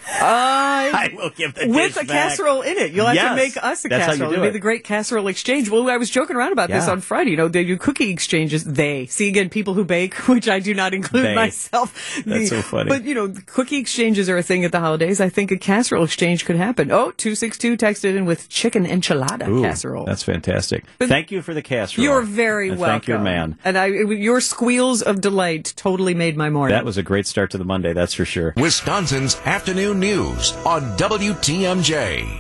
Uh, 0.08 0.24
I 0.24 1.12
will 1.16 1.30
give 1.32 1.54
the 1.54 1.68
with 1.68 1.94
dish 1.96 2.04
a 2.04 2.08
back. 2.08 2.30
casserole 2.30 2.62
in 2.62 2.78
it. 2.78 2.92
You'll 2.92 3.06
have 3.06 3.16
Yes, 3.16 3.30
to 3.30 3.36
make 3.36 3.58
us 3.64 3.86
a 3.86 3.90
that's 3.90 4.06
how 4.06 4.12
you 4.14 4.18
casserole. 4.20 4.30
do 4.32 4.36
It'll 4.38 4.46
be 4.48 4.52
the 4.52 4.60
great 4.60 4.84
casserole 4.84 5.28
exchange. 5.28 5.70
Well, 5.70 5.90
I 5.90 5.98
was 5.98 6.10
joking 6.10 6.36
around 6.36 6.52
about 6.54 6.70
this 6.70 6.88
on 6.88 7.02
Friday. 7.02 7.32
You 7.32 7.38
know, 7.38 7.48
they 7.48 7.64
do 7.64 7.78
cookie 7.78 8.10
exchanges. 8.10 8.64
They 8.64 9.06
see 9.08 9.28
again 9.30 9.50
people 9.50 9.74
who 9.74 9.84
bake, 9.86 10.14
which 10.28 10.48
I 10.50 10.60
do 10.60 10.74
not 10.74 10.94
include 10.94 11.26
They. 11.26 11.36
myself. 11.36 12.22
That's 12.26 12.50
so 12.50 12.62
funny. 12.62 12.90
But 12.90 13.04
you 13.04 13.14
know, 13.16 13.34
cookie 13.46 13.78
exchanges 13.78 14.30
are 14.30 14.38
a 14.38 14.44
thing 14.44 14.66
at 14.66 14.72
the 14.72 14.80
holidays. 14.80 15.22
I 15.22 15.30
think 15.30 15.52
a 15.52 15.58
casserole 15.58 16.04
exchange 16.04 16.46
could 16.46 16.56
happen. 16.56 16.92
Oh, 16.92 17.12
262 17.12 17.78
texted 17.78 18.16
in 18.16 18.26
with 18.26 18.50
chicken 18.50 18.86
enchilada 18.86 19.48
Ooh, 19.48 19.62
casserole. 19.62 20.06
That's 20.06 20.24
fantastic. 20.24 20.86
Thank 21.00 21.32
you 21.32 21.42
for 21.42 21.54
the 21.54 21.62
casserole. 21.62 22.04
You're 22.04 22.22
very 22.22 22.70
And 22.70 22.80
welcome. 22.80 23.00
Thank 23.02 23.08
you, 23.08 23.20
man. 23.20 23.58
And 23.64 23.78
I, 23.78 23.86
your 23.88 24.42
squeals 24.42 25.02
of 25.02 25.22
delight 25.22 25.74
totally 25.76 26.14
made 26.14 26.38
my 26.38 26.50
morning. 26.50 26.76
That 26.76 26.86
was 26.86 26.98
a 26.98 27.04
great 27.04 27.28
start 27.28 27.52
to 27.52 27.58
the 27.58 27.66
Monday, 27.66 27.94
that's 27.94 28.14
for 28.14 28.26
sure. 28.26 28.54
Wisconsin's 28.58 29.36
afternoon 29.46 29.91
news 30.00 30.54
on 30.66 30.96
WTMJ. 30.98 32.40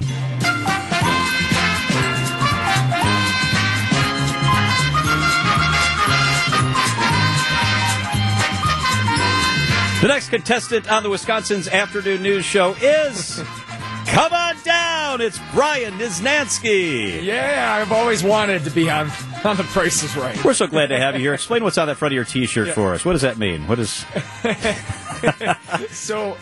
The 10.02 10.08
next 10.08 10.30
contestant 10.30 10.92
on 10.92 11.04
the 11.04 11.10
Wisconsin's 11.12 11.68
afternoon 11.68 12.24
news 12.24 12.44
show 12.44 12.74
is. 12.82 13.44
Come 14.08 14.34
on 14.34 14.56
down! 14.64 15.22
It's 15.22 15.40
Brian 15.54 15.94
Niznansky. 15.94 17.24
Yeah, 17.24 17.78
I've 17.80 17.92
always 17.92 18.24
wanted 18.24 18.64
to 18.64 18.72
be 18.72 18.90
on 18.90 19.10
on 19.46 19.58
the 19.58 19.64
Price 19.64 20.04
is 20.04 20.16
Right. 20.18 20.44
We're 20.44 20.54
so 20.54 20.68
glad 20.68 20.88
to 20.88 20.98
have 20.98 21.14
you 21.16 21.22
here. 21.22 21.34
Explain 21.34 21.64
what's 21.64 21.78
on 21.78 21.88
that 21.88 21.98
front 21.98 22.14
of 22.14 22.16
your 22.16 22.26
T-shirt 22.26 22.70
for 22.70 22.94
us. 22.94 23.06
What 23.06 23.14
does 23.14 23.22
that 23.22 23.38
mean? 23.38 23.68
What 23.68 23.80
is? 23.80 24.06
So 25.92 26.36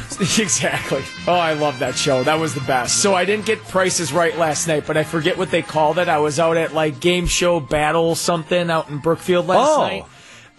exactly. 0.38 1.02
Oh, 1.26 1.32
I 1.34 1.54
love 1.54 1.78
that 1.80 1.94
show. 1.96 2.22
That 2.22 2.38
was 2.38 2.54
the 2.54 2.60
best. 2.62 3.00
So 3.02 3.14
I 3.14 3.24
didn't 3.24 3.46
get 3.46 3.60
Prices 3.64 4.12
Right 4.12 4.36
last 4.36 4.66
night, 4.68 4.84
but 4.86 4.96
I 4.96 5.04
forget 5.04 5.36
what 5.38 5.50
they 5.50 5.62
called 5.62 5.98
it. 5.98 6.08
I 6.08 6.18
was 6.18 6.38
out 6.38 6.56
at 6.56 6.72
like 6.74 7.00
game 7.00 7.26
show 7.26 7.60
battle 7.60 8.14
something 8.14 8.70
out 8.70 8.88
in 8.88 8.98
Brookfield 8.98 9.46
last 9.46 9.68
Oh. 9.70 9.80
night. 9.82 10.04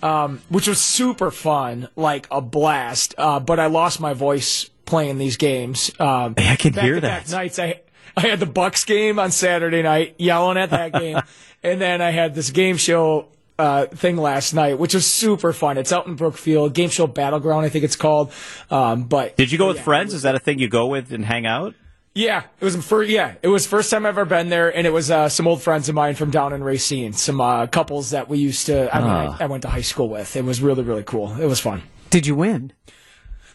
Um, 0.01 0.41
which 0.49 0.67
was 0.67 0.81
super 0.81 1.31
fun, 1.31 1.87
like 1.95 2.27
a 2.29 2.41
blast. 2.41 3.15
Uh, 3.17 3.39
but 3.39 3.57
I 3.59 3.67
lost 3.67 4.01
my 4.01 4.13
voice 4.13 4.69
playing 4.85 5.17
these 5.17 5.37
games. 5.37 5.91
Um, 5.97 6.33
I 6.37 6.57
can 6.57 6.73
hear 6.73 6.99
that. 6.99 7.31
Nights 7.31 7.57
I 7.57 7.79
I 8.17 8.21
had 8.27 8.39
the 8.41 8.45
Bucks 8.45 8.83
game 8.83 9.17
on 9.17 9.31
Saturday 9.31 9.81
night, 9.81 10.15
yelling 10.17 10.57
at 10.57 10.71
that 10.71 10.91
game, 10.91 11.21
and 11.63 11.79
then 11.79 12.01
I 12.01 12.11
had 12.11 12.35
this 12.35 12.49
game 12.49 12.75
show 12.75 13.27
uh, 13.59 13.85
thing 13.87 14.17
last 14.17 14.53
night, 14.53 14.79
which 14.79 14.93
was 14.93 15.05
super 15.11 15.53
fun. 15.53 15.77
It's 15.77 15.91
out 15.91 16.07
in 16.07 16.15
Brookfield, 16.15 16.73
game 16.73 16.89
show 16.89 17.07
battleground, 17.07 17.65
I 17.65 17.69
think 17.69 17.83
it's 17.85 17.95
called. 17.95 18.31
Um, 18.71 19.03
but 19.03 19.35
Did 19.37 19.51
you 19.51 19.57
go 19.57 19.67
with 19.67 19.77
yeah, 19.77 19.83
friends? 19.83 20.13
Is 20.13 20.23
that 20.23 20.35
a 20.35 20.39
thing 20.39 20.59
you 20.59 20.67
go 20.69 20.87
with 20.87 21.11
and 21.11 21.23
hang 21.25 21.45
out? 21.45 21.75
Yeah, 22.15 22.43
it 22.59 22.63
was 22.65 22.75
first. 22.85 23.09
Yeah, 23.09 23.33
it 23.41 23.47
was 23.47 23.65
first 23.65 23.89
time 23.89 24.05
I've 24.05 24.09
ever 24.19 24.25
been 24.25 24.49
there, 24.49 24.75
and 24.75 24.85
it 24.85 24.91
was 24.91 25.09
uh, 25.09 25.29
some 25.29 25.47
old 25.47 25.63
friends 25.63 25.89
of 25.89 25.95
mine 25.95 26.13
from 26.13 26.29
down 26.29 26.53
in 26.53 26.63
Racine, 26.63 27.13
some 27.13 27.41
uh, 27.41 27.65
couples 27.65 28.11
that 28.11 28.29
we 28.29 28.37
used 28.37 28.67
to. 28.67 28.95
I 28.95 28.99
mean, 28.99 29.09
Ah. 29.09 29.37
I, 29.39 29.43
I 29.45 29.47
went 29.47 29.63
to 29.63 29.69
high 29.69 29.81
school 29.81 30.09
with. 30.09 30.35
It 30.35 30.45
was 30.45 30.61
really 30.61 30.83
really 30.83 31.01
cool. 31.03 31.33
It 31.41 31.47
was 31.47 31.59
fun. 31.59 31.81
Did 32.11 32.27
you 32.27 32.35
win? 32.35 32.71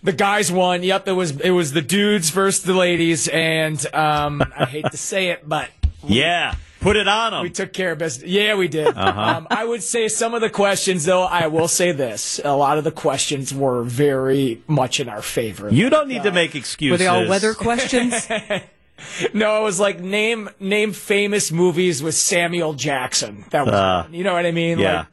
The 0.02 0.12
guys 0.12 0.50
won. 0.50 0.82
Yep, 0.82 1.06
it 1.06 1.12
was 1.12 1.40
it 1.40 1.50
was 1.50 1.72
the 1.72 1.82
dudes 1.82 2.30
versus 2.30 2.64
the 2.64 2.74
ladies, 2.74 3.28
and 3.28 3.78
um, 3.94 4.42
I 4.56 4.64
hate 4.64 4.86
to 4.90 4.96
say 4.96 5.28
it, 5.28 5.48
but 5.48 5.70
Yeah, 6.04 6.54
put 6.80 6.96
it 6.96 7.08
on 7.08 7.32
them. 7.32 7.42
we 7.42 7.50
took 7.50 7.72
care 7.72 7.92
of 7.92 7.98
business. 7.98 8.28
Yeah, 8.28 8.54
we 8.56 8.68
did. 8.68 8.88
Uh-huh. 8.88 9.20
Um, 9.20 9.46
I 9.50 9.64
would 9.64 9.82
say 9.82 10.08
some 10.08 10.34
of 10.34 10.40
the 10.40 10.50
questions, 10.50 11.04
though, 11.04 11.22
I 11.24 11.46
will 11.48 11.68
say 11.68 11.92
this: 11.92 12.40
a 12.44 12.54
lot 12.56 12.78
of 12.78 12.84
the 12.84 12.92
questions 12.92 13.52
were 13.54 13.82
very 13.82 14.62
much 14.66 15.00
in 15.00 15.08
our 15.08 15.22
favor. 15.22 15.68
you 15.72 15.90
don't 15.90 16.08
need 16.08 16.22
to 16.22 16.32
make 16.32 16.54
excuses. 16.54 16.92
Were 16.92 16.98
they 16.98 17.06
all 17.06 17.28
weather 17.28 17.54
questions? 17.54 18.28
No, 19.32 19.60
it 19.60 19.62
was 19.62 19.78
like 19.78 20.00
name 20.00 20.50
name 20.58 20.92
famous 20.92 21.52
movies 21.52 22.02
with 22.02 22.16
Samuel 22.16 22.72
Jackson. 22.74 23.44
That 23.50 23.64
was, 23.64 23.72
Uh, 23.72 24.02
one. 24.06 24.14
you 24.14 24.24
know 24.24 24.32
what 24.32 24.44
I 24.44 24.50
mean? 24.50 24.80
Yeah. 24.80 24.96
Like, 24.96 25.06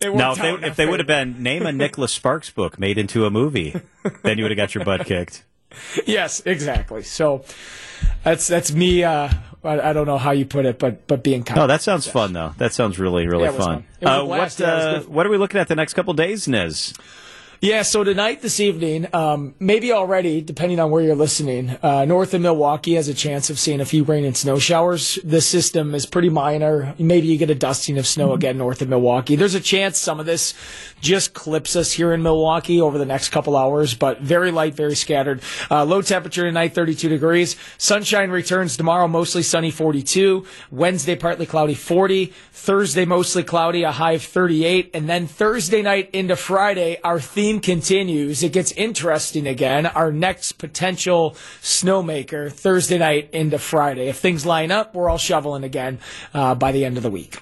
it 0.00 0.14
Now, 0.16 0.32
if 0.32 0.38
they, 0.38 0.50
out 0.50 0.58
in 0.58 0.64
if 0.64 0.74
they 0.74 0.86
would 0.86 0.98
have 0.98 1.06
been 1.06 1.40
name 1.40 1.64
a 1.66 1.72
Nicholas 1.84 2.12
Sparks 2.12 2.50
book 2.50 2.80
made 2.80 2.98
into 2.98 3.24
a 3.24 3.30
movie, 3.30 3.80
then 4.24 4.38
you 4.38 4.42
would 4.44 4.50
have 4.50 4.56
got 4.56 4.74
your 4.74 4.84
butt 4.84 5.06
kicked. 5.06 5.44
yes, 6.06 6.42
exactly. 6.44 7.04
So 7.04 7.44
that's 8.24 8.48
that's 8.48 8.72
me 8.72 9.04
uh, 9.04 9.28
I, 9.66 9.90
I 9.90 9.92
don't 9.92 10.06
know 10.06 10.18
how 10.18 10.30
you 10.30 10.46
put 10.46 10.64
it, 10.66 10.78
but 10.78 11.06
but 11.06 11.22
being 11.22 11.42
kind. 11.42 11.60
Oh, 11.60 11.66
that 11.66 11.82
sounds 11.82 12.06
fun 12.06 12.32
though. 12.32 12.52
That 12.58 12.72
sounds 12.72 12.98
really 12.98 13.26
really 13.26 13.44
Yeah, 13.44 13.50
fun. 13.52 13.84
fun. 14.00 14.08
Uh, 14.08 14.24
what 14.24 14.36
Yeah, 14.36 14.42
it 14.42 14.44
was 14.44 14.60
uh, 14.60 15.02
what 15.08 15.26
are 15.26 15.30
we 15.30 15.36
looking 15.38 15.60
at 15.60 15.68
the 15.68 15.74
next 15.76 15.94
couple 15.94 16.14
days, 16.14 16.46
Niz? 16.46 16.94
Yeah, 17.62 17.82
so 17.82 18.04
tonight, 18.04 18.42
this 18.42 18.60
evening, 18.60 19.06
um, 19.14 19.54
maybe 19.58 19.90
already, 19.90 20.42
depending 20.42 20.78
on 20.78 20.90
where 20.90 21.02
you're 21.02 21.14
listening, 21.16 21.70
uh, 21.82 22.04
north 22.04 22.34
of 22.34 22.42
Milwaukee 22.42 22.96
has 22.96 23.08
a 23.08 23.14
chance 23.14 23.48
of 23.48 23.58
seeing 23.58 23.80
a 23.80 23.86
few 23.86 24.04
rain 24.04 24.26
and 24.26 24.36
snow 24.36 24.58
showers. 24.58 25.18
This 25.24 25.48
system 25.48 25.94
is 25.94 26.04
pretty 26.04 26.28
minor. 26.28 26.94
Maybe 26.98 27.28
you 27.28 27.38
get 27.38 27.48
a 27.48 27.54
dusting 27.54 27.96
of 27.96 28.06
snow 28.06 28.34
again 28.34 28.58
north 28.58 28.82
of 28.82 28.90
Milwaukee. 28.90 29.36
There's 29.36 29.54
a 29.54 29.60
chance 29.60 29.96
some 29.96 30.20
of 30.20 30.26
this 30.26 30.52
just 31.00 31.32
clips 31.32 31.76
us 31.76 31.92
here 31.92 32.12
in 32.12 32.22
Milwaukee 32.22 32.78
over 32.78 32.98
the 32.98 33.06
next 33.06 33.30
couple 33.30 33.56
hours, 33.56 33.94
but 33.94 34.20
very 34.20 34.50
light, 34.50 34.74
very 34.74 34.94
scattered. 34.94 35.40
Uh, 35.70 35.82
low 35.86 36.02
temperature 36.02 36.42
tonight, 36.42 36.74
32 36.74 37.08
degrees. 37.08 37.56
Sunshine 37.78 38.30
returns 38.30 38.76
tomorrow, 38.76 39.08
mostly 39.08 39.42
sunny, 39.42 39.70
42. 39.70 40.44
Wednesday, 40.70 41.16
partly 41.16 41.46
cloudy, 41.46 41.74
40. 41.74 42.34
Thursday, 42.52 43.06
mostly 43.06 43.44
cloudy, 43.44 43.82
a 43.82 43.92
high 43.92 44.12
of 44.12 44.22
38. 44.22 44.90
And 44.92 45.08
then 45.08 45.26
Thursday 45.26 45.80
night 45.80 46.10
into 46.12 46.36
Friday, 46.36 46.98
our 47.02 47.18
theme 47.20 47.45
continues. 47.54 48.42
It 48.42 48.52
gets 48.52 48.72
interesting 48.72 49.46
again. 49.46 49.86
Our 49.86 50.12
next 50.12 50.52
potential 50.52 51.32
snowmaker, 51.62 52.52
Thursday 52.52 52.98
night 52.98 53.30
into 53.32 53.58
Friday. 53.58 54.08
If 54.08 54.18
things 54.18 54.44
line 54.44 54.70
up, 54.70 54.94
we're 54.94 55.08
all 55.08 55.18
shoveling 55.18 55.64
again 55.64 55.98
uh, 56.34 56.54
by 56.54 56.72
the 56.72 56.84
end 56.84 56.96
of 56.96 57.02
the 57.02 57.10
week. 57.10 57.38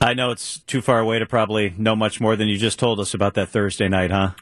I 0.00 0.14
know 0.14 0.30
it's 0.30 0.58
too 0.58 0.82
far 0.82 1.00
away 1.00 1.18
to 1.18 1.26
probably 1.26 1.74
know 1.78 1.96
much 1.96 2.20
more 2.20 2.36
than 2.36 2.48
you 2.48 2.58
just 2.58 2.78
told 2.78 3.00
us 3.00 3.14
about 3.14 3.34
that 3.34 3.48
Thursday 3.48 3.88
night, 3.88 4.10
huh? 4.10 4.32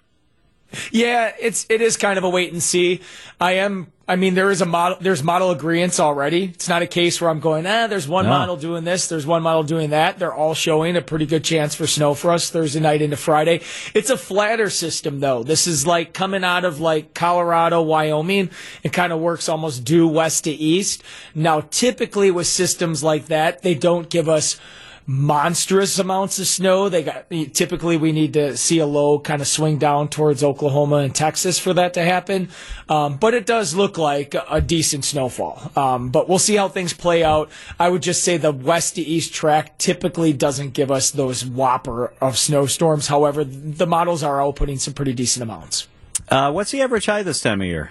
Yeah, 0.91 1.33
it's 1.39 1.67
it 1.69 1.81
is 1.81 1.97
kind 1.97 2.19
of 2.19 2.25
a 2.25 2.31
wait 2.31 2.53
and 2.53 2.63
see. 2.63 3.01
I 3.41 3.53
am. 3.53 3.93
I 4.13 4.17
mean, 4.17 4.35
there 4.35 4.51
is 4.51 4.61
a 4.61 4.67
model. 4.67 4.99
There's 5.01 5.23
model 5.23 5.53
agreements 5.53 5.99
already. 5.99 6.45
It's 6.45 6.69
not 6.69 6.83
a 6.83 6.87
case 6.87 7.19
where 7.19 7.31
I'm 7.31 7.41
going. 7.41 7.67
Ah, 7.67 7.87
there's 7.87 8.07
one 8.07 8.27
No. 8.27 8.31
model 8.33 8.57
doing 8.59 8.85
this. 8.85 9.07
There's 9.09 9.25
one 9.27 9.43
model 9.43 9.63
doing 9.63 9.89
that. 9.89 10.19
They're 10.19 10.35
all 10.35 10.53
showing 10.53 10.97
a 10.97 11.01
pretty 11.01 11.25
good 11.25 11.43
chance 11.43 11.75
for 11.75 11.87
snow 11.87 12.13
for 12.13 12.31
us 12.31 12.51
Thursday 12.51 12.79
night 12.79 13.01
into 13.01 13.17
Friday. 13.17 13.63
It's 13.95 14.11
a 14.11 14.19
flatter 14.19 14.69
system 14.69 15.21
though. 15.21 15.43
This 15.43 15.67
is 15.67 15.87
like 15.87 16.13
coming 16.13 16.45
out 16.45 16.67
of 16.67 16.79
like 16.79 17.15
Colorado, 17.15 17.81
Wyoming. 17.81 18.51
It 18.83 18.93
kind 18.93 19.15
of 19.15 19.21
works 19.21 19.49
almost 19.49 19.83
due 19.83 20.07
west 20.07 20.45
to 20.45 20.51
east. 20.51 21.03
Now, 21.35 21.63
typically 21.71 22.31
with 22.31 22.47
systems 22.47 23.03
like 23.03 23.29
that, 23.29 23.63
they 23.63 23.75
don't 23.75 24.11
give 24.11 24.29
us 24.29 24.61
monstrous 25.07 25.99
amounts 25.99 26.39
of 26.39 26.47
snow. 26.47 26.89
They 26.89 27.03
got 27.03 27.29
typically 27.53 27.97
we 27.97 28.13
need 28.13 28.33
to 28.35 28.57
see 28.57 28.79
a 28.79 28.87
low 28.87 29.19
kind 29.19 29.41
of 29.43 29.49
swing 29.49 29.79
down 29.79 30.09
towards 30.09 30.43
Oklahoma 30.43 30.97
and 30.97 31.15
Texas 31.15 31.59
for 31.59 31.73
that 31.75 31.95
to 31.95 32.03
happen. 32.03 32.49
Um, 32.89 33.17
but 33.17 33.35
it 33.35 33.47
does 33.47 33.75
look 33.75 33.99
like 33.99 34.35
a 34.51 34.61
decent 34.61 35.05
snowfall. 35.05 35.71
Um, 35.77 36.11
but 36.11 36.29
we'll 36.29 36.39
see 36.39 36.57
how 36.57 36.69
things 36.69 36.93
play 36.93 37.25
out. 37.25 37.51
I 37.79 37.89
would 37.89 38.03
just 38.03 38.23
say 38.25 38.37
the 38.37 38.53
west 38.53 38.95
to 38.97 39.03
east 39.03 39.33
track 39.35 39.79
typically 39.79 40.33
doesn't 40.33 40.71
give 40.71 40.91
us 40.91 41.11
those 41.11 41.45
whopper 41.45 42.13
of 42.21 42.39
snowstorms. 42.39 43.09
However, 43.09 43.45
the 43.45 43.87
models 43.87 44.23
are 44.23 44.39
outputting 44.39 44.79
some 44.79 44.95
pretty 44.95 45.13
decent 45.13 45.43
amounts. 45.43 45.89
Uh, 46.29 46.51
what's 46.53 46.71
the 46.71 46.81
average 46.83 47.07
high 47.07 47.23
this 47.23 47.41
time 47.41 47.61
of 47.61 47.67
year? 47.67 47.91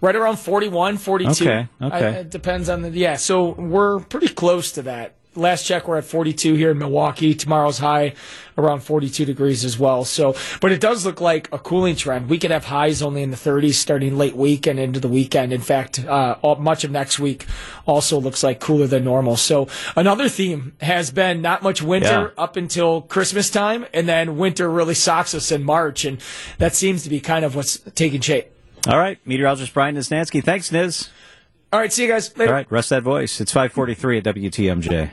Right 0.00 0.14
around 0.16 0.36
41, 0.38 0.98
42. 0.98 1.30
Okay, 1.44 1.68
okay. 1.80 2.06
I- 2.06 2.10
it 2.20 2.30
depends 2.30 2.68
on 2.68 2.82
the, 2.82 2.90
yeah, 2.90 3.16
so 3.16 3.50
we're 3.52 4.00
pretty 4.00 4.28
close 4.28 4.72
to 4.72 4.82
that. 4.82 5.14
Last 5.36 5.64
check, 5.64 5.86
we're 5.86 5.98
at 5.98 6.04
42 6.04 6.54
here 6.54 6.70
in 6.70 6.78
Milwaukee. 6.78 7.34
Tomorrow's 7.34 7.78
high 7.78 8.14
around 8.56 8.80
42 8.80 9.26
degrees 9.26 9.64
as 9.64 9.78
well. 9.78 10.04
So, 10.04 10.34
but 10.62 10.72
it 10.72 10.80
does 10.80 11.04
look 11.04 11.20
like 11.20 11.48
a 11.52 11.58
cooling 11.58 11.94
trend. 11.94 12.30
We 12.30 12.38
could 12.38 12.50
have 12.50 12.64
highs 12.64 13.02
only 13.02 13.22
in 13.22 13.30
the 13.30 13.36
30s 13.36 13.74
starting 13.74 14.16
late 14.16 14.34
week 14.34 14.66
and 14.66 14.78
into 14.80 14.98
the 14.98 15.08
weekend. 15.08 15.52
In 15.52 15.60
fact, 15.60 15.98
uh, 16.04 16.36
all, 16.40 16.56
much 16.56 16.84
of 16.84 16.90
next 16.90 17.18
week 17.18 17.44
also 17.86 18.18
looks 18.18 18.42
like 18.42 18.60
cooler 18.60 18.86
than 18.86 19.04
normal. 19.04 19.36
So 19.36 19.68
another 19.94 20.28
theme 20.30 20.72
has 20.80 21.10
been 21.10 21.42
not 21.42 21.62
much 21.62 21.82
winter 21.82 22.32
Yeah. 22.36 22.42
up 22.42 22.56
until 22.56 23.02
Christmas 23.02 23.50
time, 23.50 23.84
and 23.92 24.08
then 24.08 24.38
winter 24.38 24.70
really 24.70 24.94
socks 24.94 25.34
us 25.34 25.52
in 25.52 25.62
March, 25.64 26.04
and 26.06 26.18
that 26.58 26.74
seems 26.74 27.02
to 27.02 27.10
be 27.10 27.20
kind 27.20 27.44
of 27.44 27.54
what's 27.54 27.78
taking 27.94 28.22
shape. 28.22 28.46
All 28.88 28.98
right, 28.98 29.18
meteorologist 29.26 29.74
Brian 29.74 29.96
Niznansky. 29.96 30.42
Thanks, 30.42 30.70
Niz. 30.70 31.10
All 31.72 31.80
right, 31.80 31.92
see 31.92 32.04
you 32.04 32.08
guys 32.08 32.34
later. 32.38 32.52
All 32.52 32.56
right, 32.56 32.70
rest 32.70 32.90
that 32.90 33.02
voice. 33.02 33.40
It's 33.40 33.52
543 33.52 34.18
at 34.18 34.24
WTMJ. 34.24 35.10